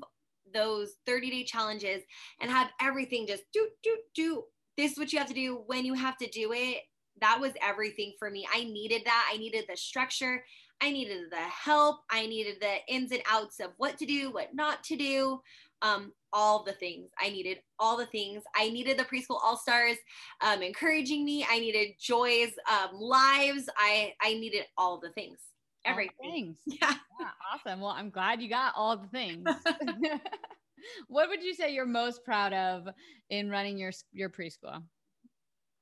those 0.52 0.94
30 1.06 1.30
day 1.30 1.44
challenges 1.44 2.02
and 2.40 2.50
have 2.50 2.68
everything 2.80 3.26
just 3.26 3.44
do, 3.52 3.68
do, 3.82 3.96
do. 4.14 4.44
This 4.76 4.92
is 4.92 4.98
what 4.98 5.12
you 5.12 5.18
have 5.18 5.28
to 5.28 5.34
do 5.34 5.62
when 5.66 5.84
you 5.84 5.94
have 5.94 6.16
to 6.18 6.28
do 6.28 6.52
it. 6.52 6.78
That 7.20 7.38
was 7.38 7.52
everything 7.62 8.14
for 8.18 8.30
me. 8.30 8.46
I 8.52 8.64
needed 8.64 9.02
that. 9.04 9.30
I 9.32 9.36
needed 9.36 9.66
the 9.68 9.76
structure 9.76 10.42
I 10.80 10.90
needed 10.90 11.30
the 11.30 11.36
help. 11.36 12.00
I 12.10 12.26
needed 12.26 12.56
the 12.60 12.76
ins 12.88 13.12
and 13.12 13.22
outs 13.30 13.60
of 13.60 13.70
what 13.76 13.98
to 13.98 14.06
do, 14.06 14.32
what 14.32 14.54
not 14.54 14.82
to 14.84 14.96
do, 14.96 15.40
um, 15.82 16.12
all 16.32 16.62
the 16.62 16.72
things. 16.72 17.10
I 17.18 17.30
needed 17.30 17.58
all 17.78 17.96
the 17.96 18.06
things. 18.06 18.42
I 18.54 18.70
needed 18.70 18.98
the 18.98 19.04
preschool 19.04 19.40
all 19.42 19.56
stars 19.56 19.96
um, 20.40 20.62
encouraging 20.62 21.24
me. 21.24 21.46
I 21.48 21.58
needed 21.58 21.96
Joy's 22.00 22.52
um, 22.70 22.98
lives. 22.98 23.68
I 23.76 24.14
I 24.20 24.34
needed 24.34 24.64
all 24.76 25.00
the 25.00 25.10
things. 25.10 25.38
Everything. 25.84 26.14
Things. 26.22 26.58
Yeah. 26.66 26.94
yeah. 27.20 27.30
Awesome. 27.52 27.80
Well, 27.80 27.90
I'm 27.90 28.10
glad 28.10 28.42
you 28.42 28.48
got 28.48 28.74
all 28.76 28.96
the 28.96 29.08
things. 29.08 29.44
what 31.08 31.28
would 31.28 31.42
you 31.42 31.54
say 31.54 31.72
you're 31.72 31.86
most 31.86 32.24
proud 32.24 32.52
of 32.52 32.88
in 33.28 33.50
running 33.50 33.78
your 33.78 33.92
your 34.12 34.30
preschool? 34.30 34.82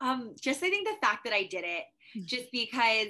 Um, 0.00 0.34
just 0.40 0.62
I 0.62 0.70
think 0.70 0.87
the 0.87 0.94
fact 1.06 1.24
that 1.24 1.32
I 1.32 1.44
did 1.44 1.64
it, 1.64 1.84
hmm. 2.14 2.20
just 2.24 2.46
because 2.52 3.08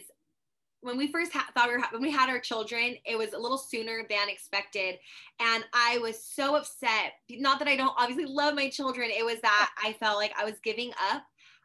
when 0.81 0.97
we 0.97 1.11
first 1.11 1.33
ha- 1.33 1.49
thought 1.55 1.69
we 1.69 1.75
were 1.75 1.81
ha- 1.81 1.89
when 1.91 2.03
we 2.03 2.11
had 2.11 2.29
our 2.29 2.39
children, 2.39 2.97
it 3.05 3.19
was 3.19 3.33
a 3.33 3.39
little 3.39 3.59
sooner 3.59 4.03
than 4.09 4.29
expected, 4.29 4.99
and 5.41 5.65
I 5.73 5.99
was 5.99 6.23
so 6.23 6.57
upset. 6.57 7.15
Not 7.31 7.59
that 7.59 7.69
I 7.69 7.77
don't 7.77 7.95
obviously 7.97 8.27
love 8.27 8.55
my 8.55 8.69
children, 8.69 9.11
it 9.11 9.25
was 9.25 9.41
that 9.41 9.71
I 9.83 9.95
felt 9.95 10.17
like 10.17 10.33
I 10.39 10.45
was 10.45 10.59
giving 10.63 10.93
up 11.13 11.23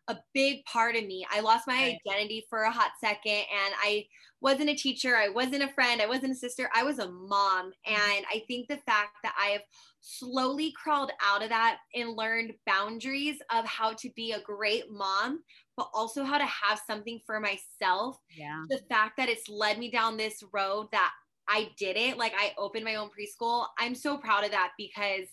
a 0.07 0.17
big 0.33 0.65
part 0.65 0.95
of 0.95 1.05
me. 1.05 1.25
I 1.31 1.39
lost 1.39 1.67
my 1.67 1.73
right. 1.73 1.97
identity 2.07 2.45
for 2.49 2.63
a 2.63 2.71
hot 2.71 2.91
second, 2.99 3.31
and 3.31 3.73
I 3.81 4.05
wasn't 4.41 4.69
a 4.69 4.75
teacher, 4.75 5.15
I 5.15 5.29
wasn't 5.29 5.63
a 5.63 5.69
friend, 5.69 6.01
I 6.01 6.05
wasn't 6.05 6.33
a 6.33 6.35
sister, 6.35 6.69
I 6.75 6.83
was 6.83 6.99
a 6.99 7.09
mom. 7.09 7.71
Mm-hmm. 7.87 8.15
And 8.15 8.25
I 8.29 8.43
think 8.47 8.67
the 8.67 8.77
fact 8.85 9.15
that 9.23 9.33
I 9.41 9.51
have 9.51 9.61
slowly 10.01 10.73
crawled 10.73 11.11
out 11.23 11.43
of 11.43 11.49
that 11.49 11.77
and 11.95 12.17
learned 12.17 12.53
boundaries 12.67 13.37
of 13.53 13.65
how 13.65 13.93
to 13.93 14.09
be 14.15 14.33
a 14.33 14.41
great 14.41 14.91
mom 14.91 15.39
but 15.75 15.89
also 15.93 16.23
how 16.23 16.37
to 16.37 16.45
have 16.45 16.79
something 16.85 17.19
for 17.25 17.39
myself. 17.39 18.19
Yeah. 18.35 18.63
The 18.69 18.81
fact 18.89 19.17
that 19.17 19.29
it's 19.29 19.49
led 19.49 19.79
me 19.79 19.89
down 19.89 20.17
this 20.17 20.43
road 20.53 20.87
that 20.91 21.11
I 21.47 21.69
did 21.77 21.97
it, 21.97 22.17
like 22.17 22.33
I 22.37 22.53
opened 22.57 22.85
my 22.85 22.95
own 22.95 23.09
preschool. 23.09 23.65
I'm 23.79 23.95
so 23.95 24.17
proud 24.17 24.45
of 24.45 24.51
that 24.51 24.71
because 24.77 25.27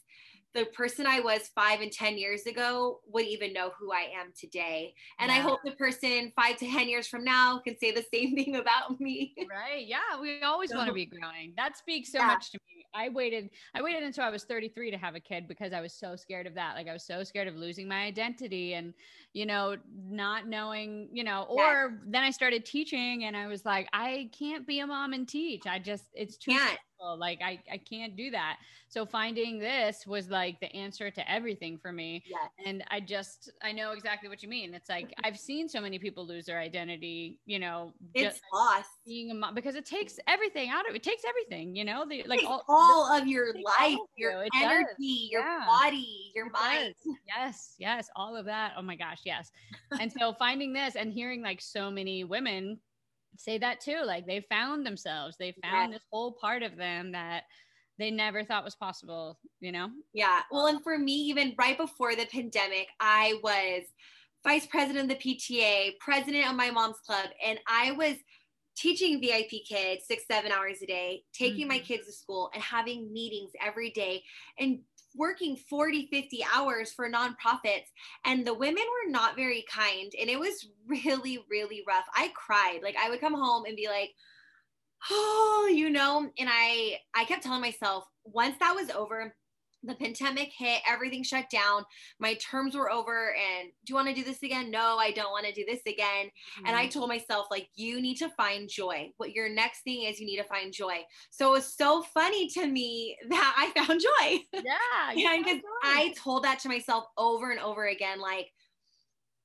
the 0.55 0.65
person 0.67 1.07
I 1.07 1.21
was 1.21 1.51
five 1.55 1.81
and 1.81 1.93
10 1.93 2.19
years 2.19 2.47
ago 2.47 3.01
would 3.07 3.27
even 3.27 3.53
know 3.53 3.71
who 3.79 3.93
I 3.93 4.09
am 4.21 4.33
today. 4.39 4.95
And 5.19 5.31
yeah. 5.31 5.37
I 5.37 5.41
hope 5.41 5.61
the 5.65 5.73
person 5.73 6.33
five 6.35 6.57
to 6.59 6.67
10 6.67 6.89
years 6.89 7.07
from 7.07 7.25
now 7.25 7.61
can 7.65 7.79
say 7.79 7.93
the 7.93 8.05
same 8.15 8.35
thing 8.35 8.57
about 8.57 9.01
me. 9.01 9.35
Right. 9.49 9.87
Yeah. 9.87 10.21
We 10.21 10.43
always 10.43 10.71
so, 10.71 10.77
want 10.77 10.89
to 10.89 10.95
be 10.95 11.07
growing. 11.07 11.55
That 11.57 11.77
speaks 11.77 12.13
so 12.13 12.19
yeah. 12.19 12.27
much 12.27 12.51
to 12.53 12.59
me. 12.59 12.85
I 12.93 13.09
waited, 13.09 13.51
I 13.75 13.83
waited 13.83 14.03
until 14.03 14.25
I 14.25 14.31
was 14.31 14.43
33 14.45 14.91
to 14.91 14.99
have 14.99 15.15
a 15.15 15.21
kid 15.21 15.47
because 15.47 15.73
I 15.73 15.81
was 15.81 15.93
so 15.93 16.17
scared 16.17 16.49
of 16.49 16.55
that. 16.55 16.75
Like 16.75 16.89
I 16.89 16.93
was 16.93 17.05
so 17.05 17.23
scared 17.23 17.47
of 17.47 17.55
losing 17.55 17.87
my 17.87 18.03
identity 18.03 18.75
and, 18.75 18.93
you 19.33 19.47
know, 19.47 19.77
not 20.09 20.49
knowing, 20.49 21.09
you 21.13 21.23
know, 21.23 21.47
or 21.49 21.63
yeah. 21.63 21.89
then 22.09 22.25
I 22.25 22.31
started 22.31 22.65
teaching 22.65 23.25
and 23.25 23.37
I 23.37 23.47
was 23.47 23.65
like, 23.65 23.89
I 23.93 24.31
can't 24.37 24.67
be 24.67 24.81
a 24.81 24.87
mom 24.87 25.13
and 25.13 25.29
teach. 25.29 25.67
I 25.67 25.79
just, 25.79 26.05
it's 26.15 26.37
too 26.37 26.59
like 27.19 27.41
I, 27.43 27.61
I 27.71 27.79
can't 27.79 28.17
do 28.17 28.31
that. 28.31 28.59
So 28.89 29.07
finding 29.07 29.59
this 29.59 30.07
was 30.07 30.31
like 30.31 30.59
the 30.61 30.75
answer 30.75 31.11
to 31.11 31.31
everything 31.31 31.79
for 31.79 31.93
me. 31.93 32.23
Yes. 32.27 32.51
And 32.67 32.85
I 32.91 33.01
just 33.01 33.51
I 33.63 33.73
know 33.73 33.93
exactly 33.93 34.29
what 34.29 34.43
you 34.43 34.49
mean. 34.49 34.75
It's 34.75 34.89
like 34.89 35.15
I've 35.23 35.39
seen 35.39 35.69
so 35.69 35.81
many 35.81 35.99
people 35.99 36.27
lose 36.27 36.47
their 36.47 36.59
identity, 36.59 37.39
you 37.47 37.59
know, 37.59 37.93
it's 38.15 38.41
lost 38.53 38.89
being 39.07 39.31
a 39.31 39.35
mom 39.35 39.55
because 39.55 39.77
it 39.77 39.87
takes 39.87 40.19
everything 40.27 40.71
out 40.71 40.89
of 40.89 40.95
it. 40.95 40.99
it 40.99 41.03
takes 41.03 41.23
everything, 41.29 41.77
you 41.77 41.85
know, 41.85 42.05
the 42.09 42.25
like 42.27 42.43
all, 42.45 42.65
all 42.69 43.17
of 43.17 43.27
your 43.27 43.55
life, 43.65 43.99
your 44.17 44.45
you. 44.45 44.51
energy, 44.57 44.85
does. 44.91 45.31
your 45.31 45.43
yeah. 45.43 45.65
body, 45.67 46.33
your 46.35 46.47
it 46.47 46.53
mind. 46.53 46.95
Does. 47.05 47.15
Yes, 47.27 47.75
yes, 47.79 48.11
all 48.17 48.37
of 48.37 48.45
that. 48.47 48.73
Oh 48.77 48.83
my 48.83 48.97
gosh, 48.97 49.21
yes. 49.25 49.53
and 50.01 50.13
so 50.13 50.33
finding 50.33 50.73
this 50.73 50.97
and 50.97 51.13
hearing 51.13 51.43
like 51.43 51.61
so 51.61 51.91
many 51.91 52.25
women 52.25 52.79
say 53.37 53.59
that 53.59 53.81
too. 53.81 54.03
Like 54.05 54.27
they 54.27 54.45
found 54.49 54.87
themselves, 54.87 55.37
they 55.39 55.55
found 55.63 55.93
this 55.93 56.03
whole 56.11 56.37
part 56.41 56.63
of 56.63 56.77
them 56.77 57.13
that 57.13 57.45
they 57.99 58.11
never 58.11 58.45
thought 58.45 58.65
was 58.65 58.75
possible, 58.75 59.39
you 59.61 59.73
know? 59.73 59.89
Yeah. 60.13 60.41
Well, 60.51 60.67
and 60.67 60.83
for 60.83 60.99
me, 60.99 61.13
even 61.13 61.55
right 61.59 61.77
before 61.77 62.17
the 62.17 62.27
pandemic, 62.27 62.89
I 62.99 63.39
was 63.43 63.83
vice 64.43 64.67
president 64.67 65.11
of 65.11 65.19
the 65.19 65.37
PTA, 65.37 65.99
president 66.01 66.49
of 66.49 66.57
my 66.57 66.71
mom's 66.71 66.99
club, 67.07 67.29
and 67.47 67.59
I 67.69 67.93
was 67.93 68.17
teaching 68.77 69.21
VIP 69.21 69.63
kids 69.69 70.05
six, 70.07 70.25
seven 70.31 70.51
hours 70.51 70.79
a 70.83 70.87
day, 70.87 71.23
taking 71.35 71.63
mm-hmm. 71.63 71.69
my 71.69 71.79
kids 71.79 72.07
to 72.07 72.13
school 72.13 72.51
and 72.55 72.63
having 72.63 73.13
meetings 73.13 73.51
every 73.65 73.91
day 73.91 74.23
and 74.59 74.81
working 75.17 75.57
40, 75.57 76.09
50 76.11 76.45
hours 76.55 76.93
for 76.93 77.11
nonprofits. 77.11 77.89
And 78.25 78.47
the 78.47 78.55
women 78.55 78.83
were 78.83 79.11
not 79.11 79.37
very 79.37 79.65
kind. 79.71 80.13
And 80.21 80.31
it 80.31 80.39
was 80.39 80.69
really, 80.87 81.45
really 81.51 81.83
rough. 81.87 82.07
I 82.15 82.33
cried. 82.35 82.81
Like 82.83 82.97
I 82.97 83.11
would 83.11 83.21
come 83.21 83.35
home 83.35 83.65
and 83.67 83.77
be 83.77 83.89
like, 83.89 84.11
oh, 85.11 85.71
you 85.73 85.91
know, 85.91 86.31
and 86.39 86.49
I 86.51 86.99
I 87.15 87.25
kept 87.25 87.43
telling 87.43 87.61
myself 87.61 88.05
once 88.25 88.57
that 88.61 88.75
was 88.75 88.91
over, 88.91 89.35
the 89.83 89.95
pandemic 89.95 90.51
hit, 90.57 90.83
everything 90.89 91.23
shut 91.23 91.49
down, 91.51 91.85
my 92.19 92.35
terms 92.35 92.75
were 92.75 92.91
over, 92.91 93.35
and 93.35 93.71
do 93.85 93.91
you 93.91 93.95
want 93.95 94.09
to 94.09 94.15
do 94.15 94.25
this 94.25 94.43
again? 94.43 94.71
No, 94.71 94.97
I 94.99 95.11
don't 95.13 95.31
want 95.31 95.47
to 95.47 95.53
do 95.53 95.65
this 95.67 95.81
again. 95.87 96.27
Mm-hmm. 96.27 96.67
And 96.67 96.77
I 96.77 96.83
mm-hmm. 96.83 96.99
told 96.99 97.09
myself, 97.09 97.47
like, 97.51 97.69
you 97.75 98.01
need 98.01 98.17
to 98.17 98.29
find 98.31 98.69
joy. 98.69 99.11
What 99.17 99.33
your 99.33 99.49
next 99.49 99.83
thing 99.83 100.03
is, 100.03 100.21
you 100.21 100.27
need 100.27 100.39
to 100.39 100.45
find 100.45 100.73
joy. 100.73 101.01
So 101.31 101.49
it 101.49 101.53
was 101.53 101.75
so 101.75 102.03
funny 102.03 102.49
to 102.51 102.67
me 102.67 103.17
that 103.29 103.55
I 103.57 103.81
found 103.81 104.01
joy. 104.01 104.61
Yeah. 104.63 105.31
and 105.35 105.45
because 105.45 105.61
I 105.83 106.15
told 106.17 106.45
that 106.45 106.59
to 106.61 106.69
myself 106.69 107.05
over 107.17 107.51
and 107.51 107.61
over 107.61 107.87
again, 107.87 108.21
like, 108.21 108.49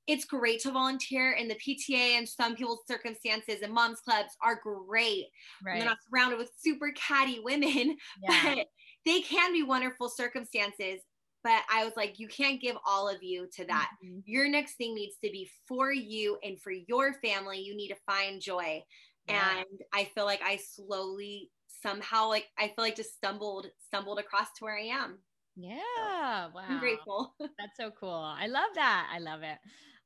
it's 0.07 0.25
great 0.25 0.61
to 0.61 0.71
volunteer 0.71 1.31
in 1.31 1.47
the 1.47 1.55
PTA 1.55 2.17
and 2.17 2.29
some 2.29 2.55
people's 2.55 2.83
circumstances 2.87 3.61
and 3.63 3.73
moms 3.73 4.01
clubs 4.01 4.37
are 4.43 4.59
great. 4.61 5.25
Right. 5.65 5.77
They're 5.77 5.87
not 5.87 5.97
surrounded 6.07 6.37
with 6.37 6.51
super 6.57 6.91
catty 6.95 7.39
women, 7.43 7.97
yeah. 8.23 8.55
but 8.55 8.67
they 9.05 9.21
can 9.21 9.51
be 9.53 9.63
wonderful 9.63 10.09
circumstances. 10.09 11.01
But 11.43 11.61
I 11.71 11.83
was 11.85 11.93
like, 11.95 12.17
you 12.17 12.27
can't 12.27 12.59
give 12.59 12.75
all 12.87 13.07
of 13.07 13.21
you 13.21 13.47
to 13.55 13.65
that. 13.65 13.91
Mm-hmm. 14.03 14.21
Your 14.25 14.49
next 14.49 14.77
thing 14.77 14.95
needs 14.95 15.15
to 15.23 15.29
be 15.29 15.47
for 15.67 15.91
you 15.91 16.39
and 16.43 16.59
for 16.59 16.71
your 16.71 17.13
family. 17.23 17.59
You 17.59 17.77
need 17.77 17.89
to 17.89 17.95
find 18.07 18.41
joy. 18.41 18.83
Yeah. 19.27 19.59
And 19.59 19.79
I 19.93 20.05
feel 20.15 20.25
like 20.25 20.41
I 20.43 20.57
slowly 20.57 21.51
somehow 21.83 22.29
like 22.29 22.47
I 22.57 22.67
feel 22.67 22.73
like 22.79 22.95
just 22.95 23.15
stumbled 23.15 23.67
stumbled 23.85 24.17
across 24.17 24.47
to 24.57 24.63
where 24.63 24.75
I 24.75 24.85
am. 24.85 25.19
Yeah. 25.55 26.47
Wow. 26.53 26.63
I'm 26.67 26.79
grateful. 26.79 27.35
That's 27.39 27.77
so 27.77 27.91
cool. 27.91 28.09
I 28.09 28.47
love 28.47 28.69
that. 28.73 29.07
I 29.13 29.19
love 29.19 29.43
it. 29.43 29.57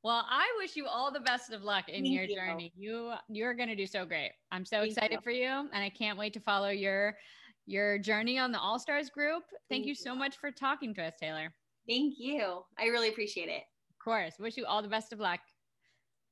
Well, 0.02 0.24
I 0.28 0.46
wish 0.58 0.76
you 0.76 0.86
all 0.86 1.10
the 1.10 1.20
best 1.20 1.52
of 1.52 1.62
luck 1.62 1.88
in 1.88 2.04
Thank 2.04 2.14
your 2.14 2.24
you. 2.24 2.36
journey. 2.36 2.72
You 2.76 3.12
you're 3.28 3.54
going 3.54 3.68
to 3.70 3.76
do 3.76 3.86
so 3.86 4.04
great. 4.04 4.32
I'm 4.52 4.66
so 4.66 4.80
Thank 4.80 4.92
excited 4.92 5.14
you. 5.16 5.20
for 5.22 5.30
you 5.30 5.48
and 5.48 5.82
I 5.82 5.88
can't 5.88 6.18
wait 6.18 6.34
to 6.34 6.40
follow 6.40 6.68
your 6.68 7.16
your 7.66 7.98
journey 7.98 8.38
on 8.38 8.52
the 8.52 8.58
All 8.58 8.78
Stars 8.78 9.10
group. 9.10 9.44
Thank, 9.68 9.82
Thank 9.82 9.86
you 9.86 9.94
so 9.94 10.14
much 10.14 10.36
for 10.38 10.50
talking 10.50 10.94
to 10.94 11.04
us, 11.04 11.14
Taylor. 11.20 11.52
Thank 11.88 12.14
you. 12.18 12.62
I 12.78 12.86
really 12.86 13.08
appreciate 13.08 13.48
it. 13.48 13.62
Of 13.90 14.04
course. 14.04 14.34
Wish 14.38 14.56
you 14.56 14.66
all 14.66 14.82
the 14.82 14.88
best 14.88 15.12
of 15.12 15.20
luck. 15.20 15.40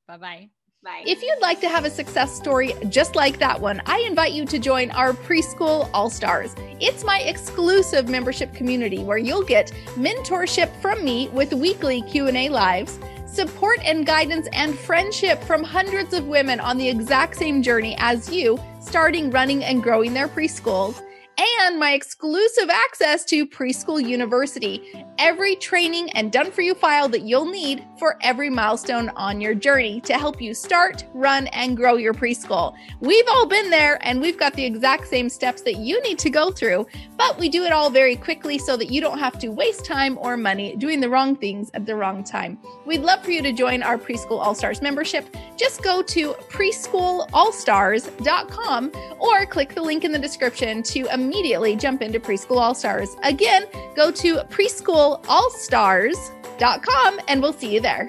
Bye-bye. 0.07 0.51
Bye. 0.83 1.03
If 1.07 1.23
you'd 1.23 1.41
like 1.41 1.61
to 1.63 1.69
have 1.69 1.85
a 1.85 1.91
success 1.91 2.33
story 2.37 2.73
just 2.89 3.17
like 3.17 3.41
that 3.41 3.61
one, 3.61 3.83
I 3.87 3.99
invite 4.01 4.33
you 4.33 4.47
to 4.47 4.61
join 4.61 4.93
our 4.93 5.13
Preschool 5.13 5.91
All 5.93 6.09
Stars. 6.09 6.55
It's 6.81 7.03
my 7.03 7.21
exclusive 7.23 8.09
membership 8.09 8.55
community 8.55 9.03
where 9.03 9.19
you'll 9.19 9.45
get 9.45 9.73
mentorship 9.97 10.71
from 10.81 11.05
me 11.05 11.29
with 11.31 11.53
weekly 11.53 12.03
Q&A 12.03 12.49
lives, 12.49 13.01
support 13.27 13.81
and 13.85 14.07
guidance 14.07 14.49
and 14.53 14.79
friendship 14.79 15.43
from 15.43 15.65
hundreds 15.65 16.15
of 16.15 16.29
women 16.29 16.61
on 16.61 16.79
the 16.79 16.89
exact 16.89 17.35
same 17.37 17.61
journey 17.61 17.97
as 17.99 18.33
you, 18.33 18.57
starting, 18.81 19.31
running 19.31 19.65
and 19.65 19.83
growing 19.83 20.15
their 20.15 20.29
preschools 20.29 21.03
and 21.39 21.79
my 21.79 21.93
exclusive 21.93 22.69
access 22.69 23.25
to 23.27 23.47
Preschool 23.47 24.05
University, 24.05 25.07
every 25.19 25.55
training 25.57 26.11
and 26.11 26.31
done 26.33 26.51
for 26.51 26.63
you 26.63 26.75
file 26.75 27.09
that 27.09 27.23
you'll 27.23 27.51
need 27.51 27.85
for 27.99 28.19
every 28.23 28.51
milestone 28.51 29.09
on 29.11 29.41
your 29.41 29.55
journey 29.55 30.01
to 30.01 30.15
help 30.15 30.41
you 30.41 30.53
start, 30.55 31.05
run, 31.15 31.47
and 31.49 31.77
grow 31.77 31.97
your 31.97 32.15
preschool. 32.15 32.75
We've 33.01 33.27
all 33.29 33.47
been 33.47 33.71
there 33.71 33.99
and 34.03 34.21
we've 34.21 34.39
got 34.39 34.55
the 34.55 34.65
exact 34.65 35.07
same 35.07 35.29
steps 35.29 35.63
that 35.63 35.77
you 35.77 36.03
need 36.03 36.19
to 36.21 36.31
go 36.31 36.51
through, 36.51 36.87
but 37.17 37.39
we 37.39 37.49
do 37.49 37.63
it 37.65 37.73
all 37.73 37.91
very 37.91 38.17
quickly 38.17 38.59
so 38.59 38.77
that 38.77 38.91
you 38.91 39.01
don't 39.01 39.19
have 39.19 39.39
to 39.39 39.49
waste 39.49 39.85
time 39.85 40.19
or 40.21 40.37
money 40.37 40.75
doing 40.77 41.01
the 41.01 41.09
wrong 41.09 41.37
things 41.37 41.71
at 41.75 41.87
the 41.87 41.95
wrong 41.95 42.25
time. 42.25 42.59
We'd 42.85 43.03
love 43.03 43.25
for 43.25 43.31
you 43.31 43.43
to 43.43 43.53
join 43.53 43.85
our 43.85 43.97
Preschool 43.97 44.41
All 44.41 44.57
Stars 44.57 44.83
membership. 44.83 45.29
Just 45.57 45.83
go 45.83 46.03
to 46.03 46.35
preschoolallstars.com 46.49 48.93
or 49.21 49.47
click 49.47 49.75
the 49.75 49.83
link 49.83 50.05
in 50.05 50.13
the 50.13 50.19
description 50.19 50.83
to 50.85 51.07
immediately 51.29 51.77
jump 51.77 52.01
into 52.01 52.19
Preschool 52.19 52.57
All 52.57 52.75
Stars. 52.75 53.15
Again, 53.23 53.67
go 53.95 54.11
to 54.11 54.37
preschoolallstars.com 54.49 57.21
and 57.29 57.43
we'll 57.43 57.53
see 57.53 57.75
you 57.75 57.81
there. 57.81 58.09